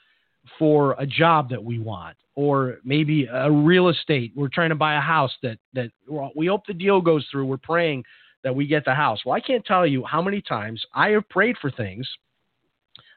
for 0.58 0.94
a 0.98 1.06
job 1.06 1.50
that 1.50 1.62
we 1.62 1.78
want 1.78 2.16
or 2.34 2.78
maybe 2.84 3.26
a 3.26 3.50
real 3.50 3.88
estate. 3.88 4.32
We're 4.36 4.48
trying 4.48 4.68
to 4.68 4.76
buy 4.76 4.96
a 4.96 5.00
house 5.00 5.32
that 5.42 5.58
that 5.74 5.90
we 6.36 6.46
hope 6.46 6.66
the 6.66 6.74
deal 6.74 7.00
goes 7.00 7.26
through. 7.30 7.46
We're 7.46 7.56
praying 7.56 8.04
that 8.44 8.54
we 8.54 8.66
get 8.66 8.84
the 8.84 8.94
house. 8.94 9.24
Well, 9.24 9.34
I 9.34 9.40
can't 9.40 9.64
tell 9.64 9.86
you 9.86 10.04
how 10.04 10.22
many 10.22 10.40
times 10.40 10.84
I 10.94 11.08
have 11.10 11.28
prayed 11.28 11.56
for 11.60 11.70
things, 11.70 12.08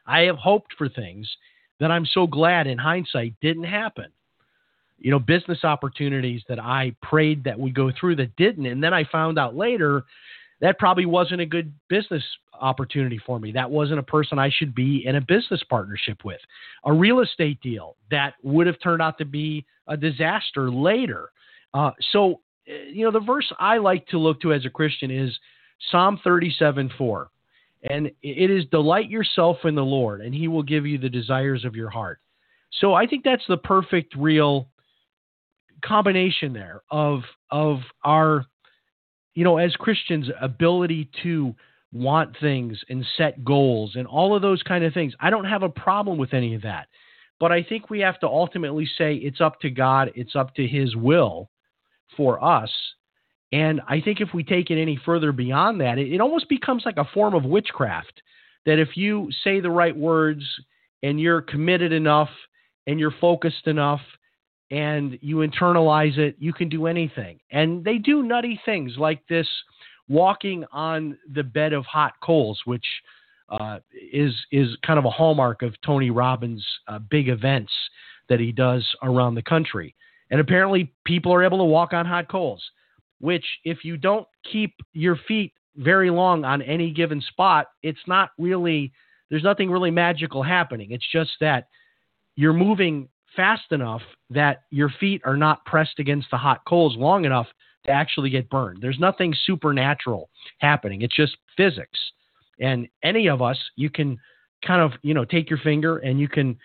I 0.06 0.22
have 0.22 0.36
hoped 0.36 0.74
for 0.76 0.88
things 0.88 1.30
that 1.78 1.90
I'm 1.90 2.06
so 2.06 2.26
glad 2.26 2.66
in 2.66 2.78
hindsight 2.78 3.34
didn't 3.40 3.64
happen. 3.64 4.10
You 5.00 5.10
know, 5.10 5.18
business 5.18 5.64
opportunities 5.64 6.42
that 6.48 6.60
I 6.60 6.94
prayed 7.02 7.44
that 7.44 7.58
would 7.58 7.74
go 7.74 7.90
through 7.98 8.16
that 8.16 8.36
didn't. 8.36 8.66
And 8.66 8.82
then 8.82 8.94
I 8.94 9.04
found 9.04 9.38
out 9.38 9.56
later 9.56 10.04
that 10.60 10.78
probably 10.78 11.06
wasn't 11.06 11.40
a 11.40 11.46
good 11.46 11.72
business 11.88 12.22
opportunity 12.60 13.18
for 13.24 13.40
me. 13.40 13.52
That 13.52 13.70
wasn't 13.70 13.98
a 13.98 14.04
person 14.04 14.38
I 14.38 14.50
should 14.50 14.74
be 14.74 15.06
in 15.06 15.16
a 15.16 15.20
business 15.20 15.62
partnership 15.68 16.24
with. 16.24 16.40
A 16.84 16.92
real 16.92 17.20
estate 17.20 17.60
deal 17.62 17.96
that 18.10 18.34
would 18.42 18.66
have 18.66 18.80
turned 18.82 19.00
out 19.00 19.18
to 19.18 19.24
be 19.24 19.64
a 19.88 19.96
disaster 19.96 20.70
later. 20.70 21.30
Uh, 21.72 21.92
so 22.12 22.40
uh, 22.68 22.74
you 22.92 23.04
know, 23.04 23.10
the 23.10 23.24
verse 23.24 23.50
I 23.58 23.78
like 23.78 24.06
to 24.08 24.18
look 24.18 24.40
to 24.42 24.52
as 24.52 24.64
a 24.66 24.70
Christian 24.70 25.10
is 25.10 25.36
Psalm 25.90 26.20
37 26.22 26.90
4. 26.96 27.28
And 27.88 28.10
it 28.22 28.50
is 28.50 28.66
delight 28.66 29.08
yourself 29.08 29.56
in 29.64 29.74
the 29.74 29.82
Lord, 29.82 30.20
and 30.20 30.34
he 30.34 30.48
will 30.48 30.62
give 30.62 30.84
you 30.84 30.98
the 30.98 31.08
desires 31.08 31.64
of 31.64 31.74
your 31.74 31.88
heart. 31.88 32.20
So 32.78 32.92
I 32.92 33.06
think 33.06 33.24
that's 33.24 33.46
the 33.48 33.56
perfect, 33.56 34.14
real 34.14 34.68
combination 35.82 36.52
there 36.52 36.82
of 36.90 37.20
of 37.50 37.78
our, 38.04 38.46
you 39.34 39.44
know, 39.44 39.58
as 39.58 39.74
Christians, 39.76 40.28
ability 40.40 41.10
to 41.22 41.54
want 41.92 42.36
things 42.40 42.78
and 42.88 43.04
set 43.16 43.44
goals 43.44 43.96
and 43.96 44.06
all 44.06 44.34
of 44.34 44.42
those 44.42 44.62
kind 44.62 44.84
of 44.84 44.94
things. 44.94 45.12
I 45.20 45.30
don't 45.30 45.44
have 45.44 45.62
a 45.62 45.68
problem 45.68 46.18
with 46.18 46.34
any 46.34 46.54
of 46.54 46.62
that. 46.62 46.88
But 47.40 47.52
I 47.52 47.62
think 47.62 47.88
we 47.88 48.00
have 48.00 48.20
to 48.20 48.28
ultimately 48.28 48.86
say 48.98 49.14
it's 49.14 49.40
up 49.40 49.60
to 49.60 49.70
God, 49.70 50.12
it's 50.14 50.36
up 50.36 50.54
to 50.56 50.66
his 50.66 50.94
will 50.94 51.50
for 52.16 52.42
us. 52.44 52.70
And 53.52 53.80
I 53.88 54.00
think 54.00 54.20
if 54.20 54.28
we 54.32 54.44
take 54.44 54.70
it 54.70 54.80
any 54.80 55.00
further 55.04 55.32
beyond 55.32 55.80
that, 55.80 55.98
it, 55.98 56.12
it 56.12 56.20
almost 56.20 56.48
becomes 56.48 56.82
like 56.84 56.98
a 56.98 57.08
form 57.12 57.34
of 57.34 57.44
witchcraft. 57.44 58.22
That 58.66 58.78
if 58.78 58.96
you 58.96 59.30
say 59.42 59.60
the 59.60 59.70
right 59.70 59.96
words 59.96 60.44
and 61.02 61.18
you're 61.18 61.40
committed 61.40 61.92
enough 61.92 62.28
and 62.86 63.00
you're 63.00 63.14
focused 63.20 63.66
enough 63.66 64.02
and 64.70 65.18
you 65.20 65.36
internalize 65.36 66.16
it, 66.18 66.36
you 66.38 66.52
can 66.52 66.68
do 66.68 66.86
anything. 66.86 67.40
And 67.50 67.84
they 67.84 67.98
do 67.98 68.22
nutty 68.22 68.60
things 68.64 68.92
like 68.96 69.26
this 69.28 69.46
walking 70.08 70.64
on 70.72 71.16
the 71.32 71.42
bed 71.42 71.72
of 71.72 71.84
hot 71.86 72.14
coals, 72.22 72.60
which 72.64 72.84
uh, 73.48 73.78
is 74.12 74.34
is 74.52 74.68
kind 74.86 74.98
of 74.98 75.04
a 75.04 75.10
hallmark 75.10 75.62
of 75.62 75.74
Tony 75.84 76.10
Robbins' 76.10 76.64
uh, 76.88 76.98
big 76.98 77.28
events 77.28 77.72
that 78.28 78.40
he 78.40 78.52
does 78.52 78.86
around 79.02 79.34
the 79.34 79.42
country. 79.42 79.94
And 80.30 80.40
apparently, 80.40 80.92
people 81.04 81.34
are 81.34 81.44
able 81.44 81.58
to 81.58 81.64
walk 81.64 81.92
on 81.92 82.06
hot 82.06 82.28
coals, 82.28 82.62
which, 83.20 83.44
if 83.64 83.84
you 83.84 83.96
don't 83.96 84.26
keep 84.50 84.72
your 84.92 85.18
feet 85.26 85.52
very 85.76 86.10
long 86.10 86.44
on 86.44 86.62
any 86.62 86.92
given 86.92 87.20
spot, 87.20 87.66
it's 87.82 88.00
not 88.06 88.30
really, 88.38 88.92
there's 89.30 89.42
nothing 89.42 89.70
really 89.70 89.90
magical 89.90 90.42
happening. 90.42 90.92
It's 90.92 91.06
just 91.10 91.30
that 91.40 91.66
you're 92.36 92.52
moving 92.52 93.08
fast 93.36 93.72
enough 93.72 94.02
that 94.30 94.62
your 94.70 94.90
feet 95.00 95.22
are 95.24 95.36
not 95.36 95.64
pressed 95.64 95.98
against 95.98 96.30
the 96.30 96.36
hot 96.36 96.62
coals 96.66 96.96
long 96.96 97.24
enough 97.24 97.46
to 97.84 97.90
actually 97.90 98.30
get 98.30 98.50
burned. 98.50 98.82
There's 98.82 98.98
nothing 98.98 99.34
supernatural 99.46 100.28
happening. 100.58 101.02
It's 101.02 101.16
just 101.16 101.36
physics. 101.56 101.98
And 102.60 102.88
any 103.02 103.28
of 103.28 103.40
us, 103.40 103.58
you 103.76 103.88
can 103.88 104.18
kind 104.66 104.82
of, 104.82 104.92
you 105.02 105.14
know, 105.14 105.24
take 105.24 105.48
your 105.48 105.58
finger 105.58 105.98
and 105.98 106.20
you 106.20 106.28
can 106.28 106.58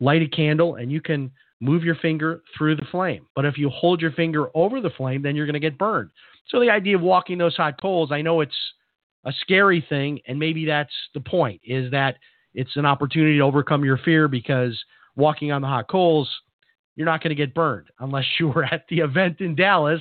light 0.00 0.22
a 0.22 0.28
candle 0.28 0.74
and 0.74 0.92
you 0.92 1.00
can 1.00 1.30
move 1.60 1.82
your 1.82 1.94
finger 1.94 2.42
through 2.56 2.76
the 2.76 2.84
flame. 2.90 3.26
But 3.34 3.46
if 3.46 3.56
you 3.56 3.70
hold 3.70 4.02
your 4.02 4.12
finger 4.12 4.48
over 4.54 4.80
the 4.80 4.90
flame, 4.90 5.22
then 5.22 5.34
you're 5.34 5.46
going 5.46 5.54
to 5.54 5.60
get 5.60 5.78
burned. 5.78 6.10
So 6.48 6.60
the 6.60 6.70
idea 6.70 6.96
of 6.96 7.02
walking 7.02 7.38
those 7.38 7.56
hot 7.56 7.80
coals, 7.80 8.12
I 8.12 8.20
know 8.20 8.40
it's 8.40 8.52
a 9.24 9.32
scary 9.40 9.84
thing, 9.88 10.20
and 10.28 10.38
maybe 10.38 10.66
that's 10.66 10.92
the 11.14 11.20
point, 11.20 11.62
is 11.64 11.90
that 11.90 12.16
it's 12.52 12.76
an 12.76 12.84
opportunity 12.84 13.38
to 13.38 13.42
overcome 13.42 13.84
your 13.84 13.96
fear 13.98 14.28
because 14.28 14.78
walking 15.16 15.52
on 15.52 15.62
the 15.62 15.68
hot 15.68 15.88
coals, 15.88 16.28
you're 16.96 17.06
not 17.06 17.22
going 17.22 17.30
to 17.30 17.34
get 17.34 17.54
burned 17.54 17.86
unless 17.98 18.24
you 18.38 18.48
were 18.48 18.64
at 18.64 18.84
the 18.88 19.00
event 19.00 19.40
in 19.40 19.54
Dallas 19.54 20.00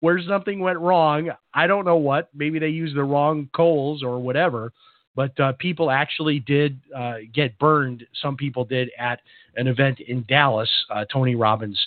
where 0.00 0.20
something 0.26 0.60
went 0.60 0.78
wrong. 0.78 1.30
I 1.54 1.66
don't 1.66 1.84
know 1.84 1.96
what. 1.96 2.30
Maybe 2.34 2.58
they 2.58 2.68
used 2.68 2.96
the 2.96 3.04
wrong 3.04 3.48
coals 3.54 4.02
or 4.02 4.18
whatever. 4.20 4.72
But 5.16 5.38
uh, 5.40 5.52
people 5.58 5.90
actually 5.90 6.38
did 6.38 6.80
uh, 6.96 7.16
get 7.34 7.58
burned. 7.58 8.06
Some 8.22 8.36
people 8.36 8.64
did 8.64 8.90
at 8.96 9.20
an 9.56 9.66
event 9.66 9.98
in 10.00 10.24
Dallas. 10.28 10.70
Uh, 10.88 11.04
Tony 11.12 11.34
Robbins 11.34 11.78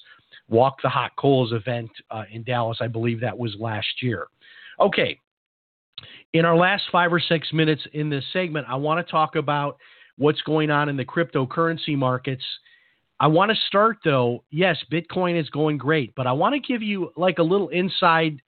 Walk 0.49 0.81
the 0.83 0.89
Hot 0.89 1.15
Coals 1.15 1.53
event 1.53 1.89
uh, 2.11 2.23
in 2.31 2.43
Dallas. 2.43 2.79
I 2.81 2.87
believe 2.87 3.21
that 3.21 3.37
was 3.37 3.55
last 3.59 4.01
year. 4.01 4.27
Okay. 4.79 5.19
In 6.33 6.45
our 6.45 6.55
last 6.55 6.83
five 6.91 7.13
or 7.13 7.19
six 7.19 7.53
minutes 7.53 7.81
in 7.93 8.09
this 8.09 8.25
segment, 8.33 8.67
I 8.69 8.75
want 8.75 9.05
to 9.05 9.09
talk 9.09 9.35
about 9.35 9.77
what's 10.17 10.41
going 10.41 10.69
on 10.69 10.89
in 10.89 10.97
the 10.97 11.05
cryptocurrency 11.05 11.97
markets. 11.97 12.43
I 13.19 13.27
want 13.27 13.51
to 13.51 13.57
start 13.67 13.97
though. 14.03 14.43
Yes, 14.49 14.77
Bitcoin 14.91 15.39
is 15.39 15.49
going 15.49 15.77
great, 15.77 16.13
but 16.15 16.27
I 16.27 16.31
want 16.31 16.53
to 16.53 16.59
give 16.59 16.81
you 16.81 17.11
like 17.15 17.39
a 17.39 17.43
little 17.43 17.69
inside 17.69 18.41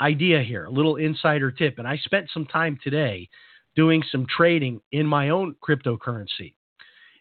idea 0.00 0.42
here, 0.42 0.66
a 0.66 0.70
little 0.70 0.96
insider 0.96 1.50
tip. 1.50 1.78
And 1.78 1.86
I 1.86 1.96
spent 1.98 2.28
some 2.32 2.46
time 2.46 2.78
today 2.82 3.28
doing 3.74 4.02
some 4.10 4.26
trading 4.26 4.80
in 4.90 5.06
my 5.06 5.30
own 5.30 5.54
cryptocurrency. 5.66 6.54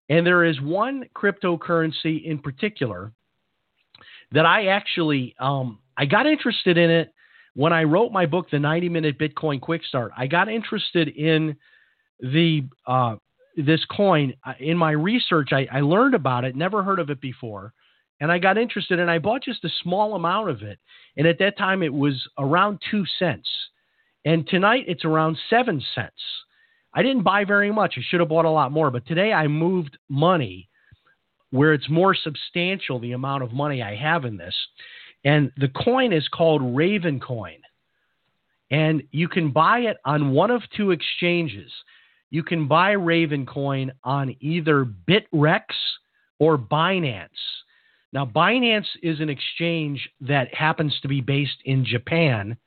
And 0.10 0.26
there 0.26 0.44
is 0.44 0.60
one 0.60 1.06
cryptocurrency 1.16 2.26
in 2.26 2.40
particular 2.40 3.14
that 4.32 4.46
I 4.46 4.68
actually 4.68 5.36
um, 5.40 5.80
I 5.98 6.06
got 6.06 6.26
interested 6.26 6.78
in 6.78 6.90
it 6.90 7.14
when 7.54 7.74
I 7.74 7.84
wrote 7.84 8.12
my 8.12 8.26
book, 8.26 8.50
The 8.50 8.60
90 8.60 8.90
Minute 8.90 9.20
Bitcoin 9.20 9.62
Quick 9.62 9.84
Start. 9.86 10.12
I 10.18 10.28
got 10.28 10.50
interested 10.50 11.10
in 11.10 11.56
the 12.20 12.64
uh, 12.88 13.18
this 13.58 13.84
coin 13.86 14.34
in 14.60 14.78
my 14.78 14.92
research. 14.92 15.50
I, 15.52 15.68
I 15.72 15.82
learned 15.82 16.16
about 16.16 16.46
it, 16.46 16.56
never 16.56 16.84
heard 16.84 17.00
of 17.00 17.10
it 17.10 17.22
before, 17.22 17.74
and 18.20 18.32
I 18.32 18.38
got 18.38 18.58
interested 18.58 19.00
and 19.00 19.10
I 19.10 19.20
bought 19.20 19.44
just 19.44 19.66
a 19.66 19.70
small 19.84 20.16
amount 20.16 20.50
of 20.50 20.62
it. 20.62 20.80
And 21.18 21.28
at 21.28 21.40
that 21.40 21.58
time, 21.58 21.84
it 21.84 21.94
was 21.94 22.28
around 22.38 22.80
two 22.90 23.04
cents, 23.20 23.50
and 24.26 24.48
tonight 24.48 24.86
it's 24.88 25.06
around 25.06 25.38
seven 25.50 25.82
cents. 25.96 26.22
I 26.94 27.04
didn't 27.04 27.24
buy 27.24 27.46
very 27.46 27.72
much. 27.72 27.96
I 27.98 28.02
should 28.08 28.20
have 28.20 28.30
bought 28.30 28.46
a 28.46 28.50
lot 28.50 28.72
more, 28.72 28.92
but 28.92 29.06
today 29.06 29.32
I 29.32 29.48
moved 29.48 29.98
money 30.10 30.70
where 31.52 31.74
it's 31.74 31.90
more 31.90 32.16
substantial 32.16 33.00
the 33.00 33.12
amount 33.12 33.44
of 33.44 33.54
money 33.54 33.82
I 33.82 33.96
have 33.96 34.26
in 34.26 34.38
this. 34.38 34.56
And 35.24 35.52
the 35.58 35.68
coin 35.68 36.14
is 36.14 36.28
called 36.30 36.62
Ravencoin. 36.62 37.60
And 38.72 39.04
you 39.12 39.28
can 39.28 39.52
buy 39.52 39.80
it 39.80 39.98
on 40.06 40.32
one 40.32 40.50
of 40.50 40.62
two 40.76 40.92
exchanges. 40.92 41.72
You 42.32 42.44
can 42.44 42.68
buy 42.68 42.96
Ravencoin 42.96 43.92
on 44.04 44.36
either 44.40 44.86
Bittrex 44.86 45.64
or 46.40 46.58
Binance. 46.58 47.28
Now, 48.14 48.26
Binance 48.26 48.88
is 49.04 49.20
an 49.20 49.30
exchange 49.30 50.10
that 50.22 50.54
happens 50.54 50.98
to 51.02 51.08
be 51.08 51.22
based 51.22 51.58
in 51.66 51.86
Japan. 51.86 52.58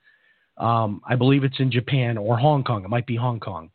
Um, 0.59 1.01
I 1.09 1.17
believe 1.17 1.45
it's 1.45 1.59
in 1.59 1.71
Japan 1.73 2.17
or 2.17 2.39
Hong 2.39 2.63
Kong. 2.63 2.85
It 2.85 2.91
might 2.91 3.07
be 3.07 3.17
Hong 3.17 3.41
Kong. 3.41 3.71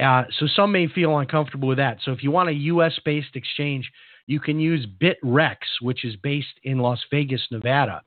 Uh, 0.00 0.24
so 0.38 0.46
some 0.54 0.72
may 0.72 0.88
feel 0.88 1.18
uncomfortable 1.18 1.68
with 1.68 1.78
that. 1.78 1.98
So 2.04 2.12
if 2.12 2.22
you 2.22 2.30
want 2.30 2.48
a 2.48 2.54
U.S. 2.54 2.98
based 3.04 3.34
exchange, 3.34 3.90
you 4.26 4.40
can 4.40 4.60
use 4.60 4.86
Bittrex, 5.00 5.56
which 5.80 6.04
is 6.04 6.16
based 6.16 6.48
in 6.64 6.78
Las 6.78 7.00
Vegas, 7.10 7.42
Nevada. 7.50 8.02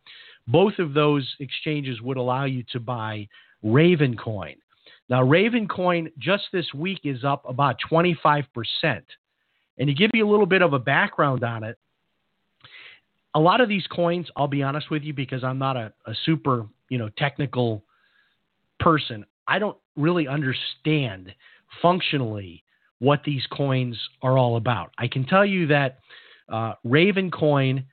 Both 0.48 0.80
of 0.80 0.94
those 0.94 1.28
exchanges 1.40 2.02
would 2.02 2.18
allow 2.18 2.46
you 2.46 2.64
to 2.72 2.80
buy 2.80 3.28
Ravencoin. 3.64 4.56
Now, 5.10 5.24
Ravencoin 5.24 6.12
just 6.20 6.44
this 6.54 6.72
week 6.74 7.02
is 7.04 7.24
up 7.24 7.44
about 7.48 7.78
25%. 7.92 8.46
And 8.84 9.88
to 9.88 9.94
give 9.94 10.12
you 10.14 10.28
a 10.28 10.30
little 10.30 10.46
bit 10.46 10.62
of 10.62 10.74
a 10.74 10.80
background 10.80 11.44
on 11.44 11.64
it, 11.64 11.78
a 13.34 13.40
lot 13.40 13.62
of 13.62 13.70
these 13.70 13.86
coins, 13.88 14.28
I'll 14.36 14.48
be 14.48 14.64
honest 14.64 14.92
with 14.92 15.04
you, 15.04 15.14
because 15.14 15.44
I'm 15.44 15.58
not 15.58 15.78
a, 15.78 15.94
a 16.06 16.14
super, 16.26 16.68
you 16.90 16.98
know, 16.98 17.10
technical 17.18 17.84
person, 18.80 19.26
I 19.48 19.60
don't 19.60 19.78
really 19.96 20.28
understand 20.28 21.34
functionally 21.82 22.64
what 23.00 23.22
these 23.24 23.46
coins 23.52 23.98
are 24.22 24.38
all 24.38 24.58
about. 24.58 24.92
I 24.98 25.08
can 25.08 25.26
tell 25.26 25.46
you 25.46 25.68
that 25.68 26.00
uh, 26.50 26.74
Ravencoin 26.86 27.84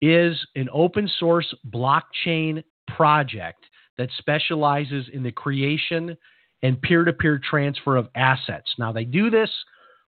is 0.00 0.36
an 0.56 0.68
open 0.72 1.10
source 1.18 1.52
blockchain 1.70 2.62
project 2.88 3.64
that 3.98 4.08
specializes 4.18 5.06
in 5.12 5.22
the 5.22 5.32
creation 5.32 6.16
and 6.62 6.80
peer 6.80 7.04
to 7.04 7.12
peer 7.12 7.40
transfer 7.42 7.96
of 7.96 8.08
assets. 8.14 8.72
Now, 8.78 8.92
they 8.92 9.04
do 9.04 9.30
this 9.30 9.50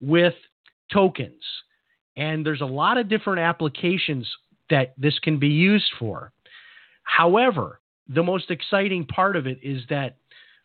with 0.00 0.34
tokens, 0.92 1.42
and 2.16 2.44
there's 2.44 2.60
a 2.60 2.66
lot 2.66 2.98
of 2.98 3.08
different 3.08 3.40
applications 3.40 4.28
that 4.68 4.94
this 4.98 5.18
can 5.20 5.38
be 5.38 5.48
used 5.48 5.90
for. 5.98 6.32
However, 7.02 7.80
the 8.08 8.22
most 8.22 8.50
exciting 8.50 9.06
part 9.06 9.36
of 9.36 9.46
it 9.46 9.58
is 9.62 9.82
that 9.90 10.16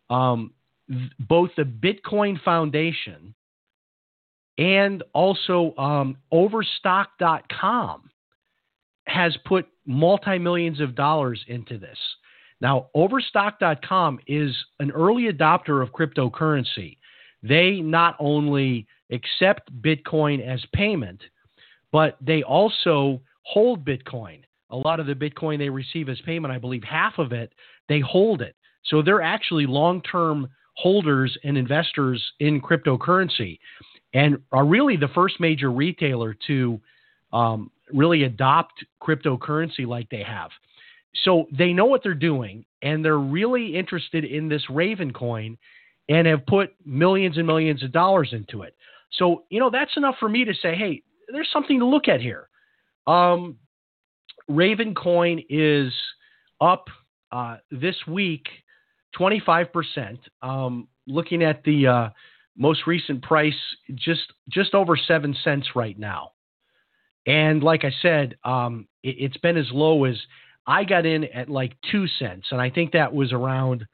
um, 0.10 0.54
th- 0.90 1.12
both 1.20 1.52
the 1.58 1.64
Bitcoin 1.64 2.42
Foundation 2.44 3.34
and 4.58 5.04
also 5.14 5.74
um, 5.78 6.18
Overstock.com 6.32 8.10
has 9.08 9.38
put 9.46 9.68
multi 9.86 10.40
millions 10.40 10.80
of 10.80 10.96
dollars 10.96 11.44
into 11.48 11.78
this. 11.78 11.98
Now, 12.62 12.88
Overstock.com 12.94 14.20
is 14.28 14.56
an 14.80 14.92
early 14.92 15.32
adopter 15.32 15.84
of 15.84 15.92
cryptocurrency. 15.92 16.98
They 17.44 17.82
not 17.82 18.16
only 18.20 18.88
accept 19.12 19.72
Bitcoin 19.82 20.46
as 20.46 20.64
payment, 20.74 21.22
but 21.92 22.18
they 22.22 22.44
also 22.44 23.22
hold 23.44 23.86
Bitcoin. 23.86 24.42
A 24.72 24.76
lot 24.76 25.00
of 25.00 25.06
the 25.06 25.14
Bitcoin 25.14 25.60
they 25.60 25.70
receive 25.70 26.10
as 26.10 26.20
payment, 26.22 26.54
I 26.54 26.58
believe 26.58 26.84
half 26.84 27.20
of 27.20 27.32
it, 27.32 27.54
they 27.88 28.00
hold 28.00 28.42
it. 28.42 28.56
So 28.86 29.02
they're 29.02 29.22
actually 29.22 29.66
long 29.66 30.02
term 30.02 30.48
holders 30.76 31.38
and 31.44 31.58
investors 31.58 32.24
in 32.40 32.62
cryptocurrency 32.62 33.60
and 34.14 34.38
are 34.52 34.66
really 34.66 34.98
the 34.98 35.08
first 35.10 35.40
major 35.40 35.72
retailer 35.72 36.36
to 36.48 36.80
um, 37.34 37.72
really 37.94 38.24
adopt 38.24 38.84
cryptocurrency 39.02 39.86
like 39.86 40.10
they 40.10 40.24
have. 40.24 40.50
So 41.24 41.48
they 41.52 41.74
know 41.74 41.86
what 41.86 42.04
they're 42.04 42.14
doing, 42.14 42.66
and 42.82 43.04
they're 43.04 43.18
really 43.18 43.76
interested 43.76 44.26
in 44.26 44.50
this 44.50 44.64
Ravencoin 44.70 45.58
and 46.10 46.28
have 46.28 46.46
put 46.46 46.74
millions 46.86 47.38
and 47.38 47.48
millions 47.48 47.84
of 47.84 47.92
dollars 47.92 48.30
into 48.32 48.62
it. 48.64 48.76
So, 49.14 49.44
you 49.50 49.60
know, 49.60 49.70
that's 49.70 49.96
enough 49.98 50.16
for 50.20 50.30
me 50.30 50.46
to 50.46 50.54
say, 50.54 50.76
hey, 50.76 51.04
there's 51.32 51.50
something 51.52 51.80
to 51.80 51.86
look 51.86 52.08
at 52.08 52.22
here. 52.22 52.50
Um, 53.08 53.58
Ravencoin 54.50 55.46
is 55.50 55.94
up 56.62 56.88
uh, 57.32 57.58
this 57.72 57.96
week 58.08 58.46
25%. 59.18 60.18
Um, 60.42 60.88
looking 61.08 61.44
at 61.44 61.64
the 61.64 61.88
uh, 61.88 62.10
most 62.58 62.88
recent 62.88 63.22
price 63.22 63.54
just 63.94 64.34
just 64.50 64.74
over 64.74 64.96
seven 64.98 65.36
cents 65.44 65.68
right 65.76 65.98
now. 65.98 66.32
And 67.28 67.64
like 67.64 67.84
I 67.84 67.92
said, 68.02 68.38
um, 68.44 68.88
it, 69.04 69.32
has 69.32 69.40
been 69.42 69.58
as 69.58 69.70
low 69.72 70.04
as 70.06 70.16
I 70.68 70.84
got 70.84 71.06
in 71.06 71.26
at 71.26 71.50
like 71.50 71.74
two 71.92 72.08
cents, 72.20 72.48
and 72.52 72.60
I 72.60 72.70
think 72.70 72.92
that 72.94 73.14
was 73.14 73.32
around 73.32 73.86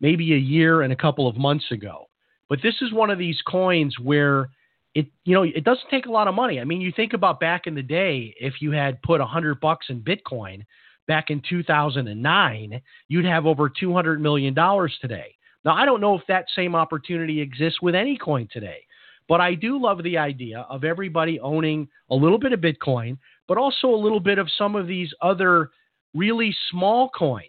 maybe 0.00 0.34
a 0.34 0.38
year 0.38 0.82
and 0.82 0.92
a 0.92 0.96
couple 0.96 1.26
of 1.26 1.36
months 1.36 1.70
ago. 1.70 2.08
But 2.48 2.60
this 2.62 2.74
is 2.82 2.92
one 2.92 3.10
of 3.10 3.18
these 3.18 3.40
coins 3.46 3.98
where 3.98 4.50
it 4.94 5.06
you 5.24 5.34
know 5.34 5.42
it 5.42 5.64
doesn't 5.64 5.88
take 5.90 6.06
a 6.06 6.12
lot 6.12 6.28
of 6.28 6.34
money. 6.34 6.60
I 6.60 6.64
mean, 6.64 6.80
you 6.80 6.92
think 6.94 7.12
about 7.12 7.40
back 7.40 7.66
in 7.66 7.74
the 7.74 7.82
day, 7.82 8.34
if 8.38 8.54
you 8.60 8.70
had 8.70 9.02
put 9.02 9.20
a 9.20 9.26
hundred 9.26 9.60
bucks 9.60 9.86
in 9.88 10.00
Bitcoin, 10.00 10.64
back 11.06 11.30
in 11.30 11.42
2009, 11.48 12.80
you'd 13.08 13.24
have 13.24 13.46
over 13.46 13.68
$200 13.68 14.20
million 14.20 14.54
today. 15.00 15.34
Now, 15.64 15.74
I 15.74 15.84
don't 15.84 16.00
know 16.00 16.16
if 16.16 16.22
that 16.28 16.46
same 16.54 16.74
opportunity 16.74 17.40
exists 17.40 17.80
with 17.80 17.94
any 17.94 18.16
coin 18.16 18.48
today, 18.52 18.84
but 19.28 19.40
I 19.40 19.54
do 19.54 19.80
love 19.80 20.02
the 20.02 20.18
idea 20.18 20.66
of 20.68 20.84
everybody 20.84 21.40
owning 21.40 21.88
a 22.10 22.14
little 22.14 22.38
bit 22.38 22.52
of 22.52 22.60
Bitcoin, 22.60 23.16
but 23.48 23.56
also 23.56 23.88
a 23.88 23.96
little 23.96 24.20
bit 24.20 24.38
of 24.38 24.48
some 24.56 24.76
of 24.76 24.86
these 24.86 25.12
other 25.22 25.70
really 26.14 26.54
small 26.70 27.08
coins 27.08 27.48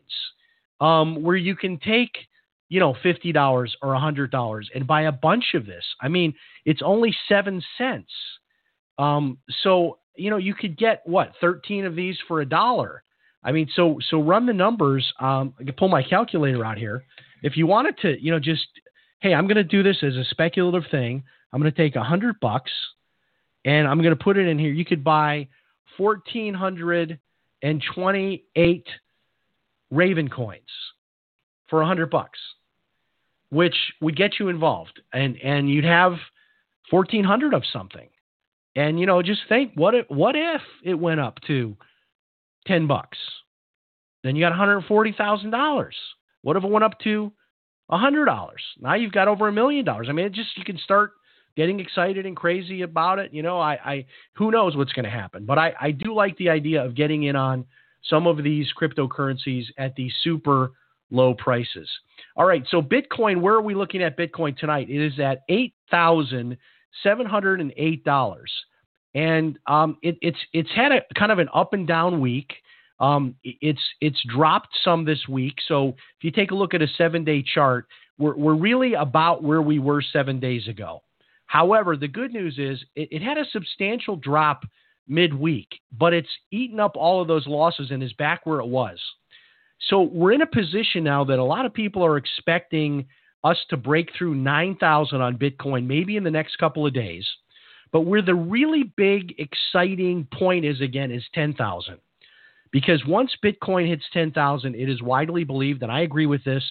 um, 0.81 1.21
where 1.23 1.37
you 1.37 1.55
can 1.55 1.77
take 1.79 2.11
you 2.69 2.79
know, 2.79 2.95
$50 3.03 3.69
or 3.81 3.93
$100 3.93 4.63
and 4.73 4.87
buy 4.87 5.03
a 5.03 5.11
bunch 5.11 5.53
of 5.53 5.65
this. 5.65 5.83
I 6.01 6.07
mean, 6.07 6.33
it's 6.65 6.81
only 6.83 7.15
7 7.29 7.61
cents. 7.77 8.11
Um, 8.97 9.37
so, 9.61 9.99
you 10.15 10.29
know, 10.29 10.37
you 10.37 10.55
could 10.55 10.77
get 10.77 11.01
what, 11.05 11.33
13 11.41 11.85
of 11.85 11.95
these 11.95 12.17
for 12.27 12.41
a 12.41 12.45
dollar. 12.45 13.03
I 13.43 13.51
mean, 13.51 13.69
so 13.75 13.99
so 14.09 14.19
run 14.19 14.47
the 14.47 14.53
numbers. 14.53 15.05
Um, 15.19 15.53
I 15.59 15.63
can 15.65 15.73
pull 15.73 15.87
my 15.87 16.01
calculator 16.01 16.65
out 16.65 16.79
here. 16.79 17.05
If 17.43 17.55
you 17.55 17.67
wanted 17.67 17.97
to, 17.99 18.19
you 18.19 18.31
know, 18.31 18.39
just 18.39 18.65
hey, 19.19 19.33
I'm 19.33 19.45
going 19.45 19.57
to 19.57 19.63
do 19.63 19.83
this 19.83 19.97
as 20.01 20.15
a 20.15 20.25
speculative 20.25 20.89
thing. 20.89 21.23
I'm 21.53 21.61
going 21.61 21.71
to 21.71 21.77
take 21.77 21.95
a 21.95 22.03
hundred 22.03 22.39
bucks, 22.39 22.71
and 23.63 23.87
I'm 23.87 24.01
going 24.01 24.17
to 24.17 24.23
put 24.23 24.37
it 24.37 24.47
in 24.47 24.57
here. 24.57 24.71
You 24.71 24.83
could 24.83 25.03
buy 25.03 25.47
1,428 27.65 28.87
Ravencoins 29.91 30.59
for 31.67 31.81
a 31.81 31.85
hundred 31.85 32.09
bucks 32.09 32.39
which 33.55 33.75
would 34.01 34.17
get 34.17 34.39
you 34.39 34.49
involved, 34.49 35.01
and 35.13 35.37
and 35.41 35.69
you'd 35.69 35.85
have 35.85 36.13
fourteen 36.89 37.23
hundred 37.23 37.53
of 37.53 37.63
something. 37.71 38.09
And 38.75 38.99
you 38.99 39.05
know, 39.05 39.21
just 39.21 39.41
think 39.47 39.71
what 39.75 39.95
if 39.95 40.05
what 40.09 40.35
if 40.35 40.61
it 40.83 40.95
went 40.95 41.19
up 41.19 41.39
to 41.47 41.77
ten 42.67 42.87
bucks? 42.87 43.17
Then 44.23 44.35
you 44.35 44.43
got 44.43 44.49
one 44.49 44.59
hundred 44.59 44.81
forty 44.85 45.13
thousand 45.17 45.51
dollars. 45.51 45.95
What 46.41 46.57
if 46.57 46.63
it 46.63 46.69
went 46.69 46.83
up 46.83 46.99
to 46.99 47.31
hundred 47.89 48.25
dollars? 48.25 48.61
Now 48.79 48.95
you've 48.95 49.13
got 49.13 49.27
over 49.27 49.47
a 49.47 49.53
million 49.53 49.85
dollars. 49.85 50.07
I 50.09 50.11
mean, 50.11 50.25
it 50.25 50.33
just 50.33 50.57
you 50.57 50.65
can 50.65 50.77
start 50.77 51.11
getting 51.55 51.79
excited 51.79 52.25
and 52.25 52.35
crazy 52.35 52.81
about 52.81 53.19
it. 53.19 53.33
You 53.33 53.43
know, 53.43 53.59
I, 53.59 53.73
I 53.73 54.05
who 54.33 54.51
knows 54.51 54.75
what's 54.75 54.93
going 54.93 55.05
to 55.05 55.11
happen, 55.11 55.45
but 55.45 55.57
I, 55.57 55.73
I 55.79 55.91
do 55.91 56.13
like 56.13 56.37
the 56.37 56.49
idea 56.49 56.83
of 56.83 56.95
getting 56.95 57.23
in 57.23 57.35
on 57.35 57.65
some 58.09 58.27
of 58.27 58.43
these 58.43 58.67
cryptocurrencies 58.79 59.65
at 59.77 59.95
these 59.95 60.13
super 60.23 60.71
low 61.11 61.33
prices. 61.33 61.89
All 62.35 62.45
right, 62.45 62.63
so 62.69 62.81
Bitcoin, 62.81 63.41
where 63.41 63.55
are 63.55 63.61
we 63.61 63.75
looking 63.75 64.03
at 64.03 64.17
Bitcoin 64.17 64.57
tonight? 64.57 64.89
It 64.89 65.05
is 65.05 65.19
at 65.19 65.43
eight 65.49 65.73
thousand 65.89 66.57
seven 67.03 67.25
hundred 67.25 67.61
and 67.61 67.73
eight 67.77 68.03
dollars, 68.03 68.51
and 69.13 69.57
um, 69.67 69.97
it, 70.01 70.17
it's 70.21 70.37
it's 70.53 70.71
had 70.75 70.91
a 70.91 71.01
kind 71.17 71.31
of 71.31 71.39
an 71.39 71.49
up 71.53 71.73
and 71.73 71.87
down 71.87 72.19
week. 72.19 72.53
Um, 72.99 73.35
it's 73.43 73.81
it's 74.01 74.21
dropped 74.33 74.69
some 74.83 75.05
this 75.05 75.27
week. 75.27 75.55
So 75.67 75.89
if 75.89 76.23
you 76.23 76.31
take 76.31 76.51
a 76.51 76.55
look 76.55 76.73
at 76.73 76.81
a 76.81 76.87
seven 76.97 77.23
day 77.23 77.43
chart, 77.43 77.87
we're 78.17 78.35
we're 78.35 78.55
really 78.55 78.93
about 78.93 79.43
where 79.43 79.61
we 79.61 79.79
were 79.79 80.01
seven 80.01 80.39
days 80.39 80.67
ago. 80.67 81.01
However, 81.45 81.95
the 81.95 82.07
good 82.07 82.33
news 82.33 82.57
is 82.57 82.83
it, 82.95 83.09
it 83.11 83.21
had 83.21 83.37
a 83.37 83.45
substantial 83.51 84.15
drop 84.15 84.63
midweek, 85.07 85.67
but 85.91 86.13
it's 86.13 86.29
eaten 86.51 86.79
up 86.79 86.95
all 86.95 87.21
of 87.21 87.27
those 87.27 87.47
losses 87.47 87.91
and 87.91 88.01
is 88.01 88.13
back 88.13 88.45
where 88.45 88.59
it 88.59 88.67
was. 88.67 88.99
So 89.89 90.01
we're 90.01 90.31
in 90.31 90.41
a 90.41 90.47
position 90.47 91.03
now 91.03 91.23
that 91.25 91.39
a 91.39 91.43
lot 91.43 91.65
of 91.65 91.73
people 91.73 92.03
are 92.03 92.17
expecting 92.17 93.05
us 93.43 93.57
to 93.69 93.77
break 93.77 94.09
through 94.17 94.35
9,000 94.35 95.21
on 95.21 95.37
Bitcoin 95.37 95.85
maybe 95.85 96.17
in 96.17 96.23
the 96.23 96.31
next 96.31 96.55
couple 96.57 96.87
of 96.87 96.93
days. 96.93 97.25
But 97.91 98.01
where 98.01 98.23
the 98.23 98.35
really 98.35 98.91
big, 98.97 99.35
exciting 99.37 100.27
point 100.33 100.65
is 100.65 100.81
again 100.81 101.11
is 101.11 101.23
10,000. 101.33 101.97
Because 102.71 103.05
once 103.05 103.31
Bitcoin 103.43 103.87
hits 103.87 104.03
10,000, 104.11 104.75
it 104.75 104.89
is 104.89 105.01
widely 105.01 105.43
believed, 105.43 105.83
and 105.83 105.91
I 105.91 106.01
agree 106.01 106.25
with 106.25 106.43
this, 106.43 106.63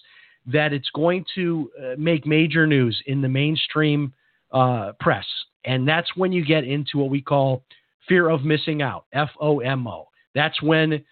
that 0.47 0.73
it's 0.73 0.91
going 0.95 1.25
to 1.37 1.71
uh, 1.81 1.95
make 1.97 2.27
major 2.27 2.67
news 2.67 3.01
in 3.07 3.23
the 3.23 3.29
mainstream 3.29 4.13
uh, 4.55 4.93
press. 5.01 5.27
And 5.67 5.87
that's 5.87 6.17
when 6.17 6.33
you 6.33 6.45
get 6.45 6.65
into 6.65 6.97
what 6.99 7.11
we 7.11 7.21
call 7.21 7.65
fear 8.09 8.31
of 8.31 8.45
missing 8.45 8.81
out, 8.81 9.05
FOMO. 9.15 10.07
That's 10.35 10.63
when 10.63 11.05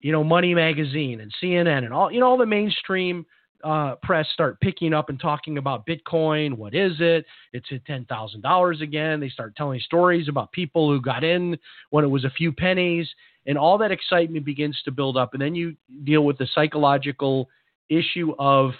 you 0.00 0.12
know, 0.12 0.22
Money 0.22 0.54
Magazine 0.54 1.20
and 1.20 1.32
CNN 1.42 1.84
and 1.84 1.92
all, 1.92 2.12
you 2.12 2.20
know, 2.20 2.26
all 2.26 2.38
the 2.38 2.46
mainstream 2.46 3.26
uh, 3.64 3.96
press 4.02 4.26
start 4.32 4.60
picking 4.60 4.94
up 4.94 5.08
and 5.08 5.20
talking 5.20 5.58
about 5.58 5.86
Bitcoin. 5.86 6.56
What 6.56 6.74
is 6.74 6.92
it? 7.00 7.24
It's 7.52 7.66
at 7.72 7.84
ten 7.84 8.04
thousand 8.04 8.42
dollars 8.42 8.80
again. 8.80 9.18
They 9.18 9.28
start 9.28 9.56
telling 9.56 9.80
stories 9.80 10.28
about 10.28 10.52
people 10.52 10.88
who 10.88 11.00
got 11.00 11.24
in 11.24 11.58
when 11.90 12.04
it 12.04 12.08
was 12.08 12.24
a 12.24 12.30
few 12.30 12.52
pennies, 12.52 13.08
and 13.46 13.58
all 13.58 13.76
that 13.78 13.90
excitement 13.90 14.44
begins 14.44 14.80
to 14.84 14.92
build 14.92 15.16
up. 15.16 15.32
And 15.32 15.42
then 15.42 15.56
you 15.56 15.74
deal 16.04 16.24
with 16.24 16.38
the 16.38 16.48
psychological 16.54 17.48
issue 17.88 18.34
of 18.38 18.70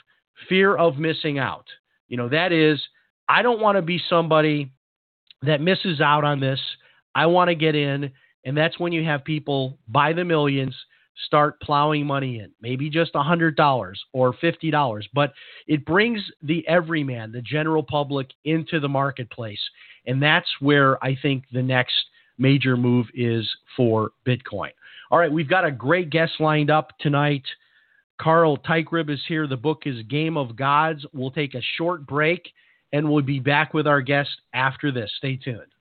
fear 0.48 0.76
of 0.76 0.98
missing 0.98 1.40
out. 1.40 1.66
You 2.06 2.16
know, 2.16 2.28
that 2.28 2.52
is, 2.52 2.80
I 3.28 3.42
don't 3.42 3.60
want 3.60 3.76
to 3.76 3.82
be 3.82 4.00
somebody 4.08 4.72
that 5.42 5.60
misses 5.60 6.00
out 6.00 6.24
on 6.24 6.40
this. 6.40 6.60
I 7.14 7.26
want 7.26 7.48
to 7.48 7.54
get 7.54 7.74
in, 7.74 8.10
and 8.44 8.56
that's 8.56 8.78
when 8.78 8.92
you 8.92 9.04
have 9.04 9.24
people 9.24 9.78
by 9.88 10.12
the 10.12 10.24
millions 10.24 10.74
start 11.26 11.60
plowing 11.60 12.06
money 12.06 12.38
in, 12.38 12.52
maybe 12.62 12.88
just 12.88 13.12
$100 13.12 13.94
or 14.12 14.34
$50, 14.34 15.04
but 15.12 15.32
it 15.66 15.84
brings 15.84 16.22
the 16.42 16.66
everyman, 16.68 17.32
the 17.32 17.42
general 17.42 17.82
public, 17.82 18.28
into 18.44 18.78
the 18.78 18.88
marketplace. 18.88 19.60
And 20.06 20.22
that's 20.22 20.48
where 20.60 21.02
I 21.04 21.18
think 21.20 21.44
the 21.52 21.62
next 21.62 21.94
major 22.38 22.76
move 22.76 23.06
is 23.14 23.48
for 23.76 24.12
Bitcoin. 24.26 24.70
All 25.10 25.18
right, 25.18 25.32
we've 25.32 25.48
got 25.48 25.64
a 25.64 25.72
great 25.72 26.10
guest 26.10 26.34
lined 26.38 26.70
up 26.70 26.92
tonight. 27.00 27.44
Carl 28.20 28.56
Teichrib 28.58 29.10
is 29.10 29.20
here. 29.26 29.46
The 29.46 29.56
book 29.56 29.82
is 29.86 30.02
Game 30.04 30.36
of 30.36 30.54
Gods. 30.56 31.04
We'll 31.12 31.30
take 31.30 31.54
a 31.54 31.62
short 31.76 32.06
break 32.06 32.48
and 32.92 33.08
we'll 33.08 33.22
be 33.22 33.40
back 33.40 33.74
with 33.74 33.86
our 33.86 34.00
guest 34.00 34.30
after 34.54 34.90
this. 34.90 35.10
Stay 35.18 35.36
tuned. 35.36 35.72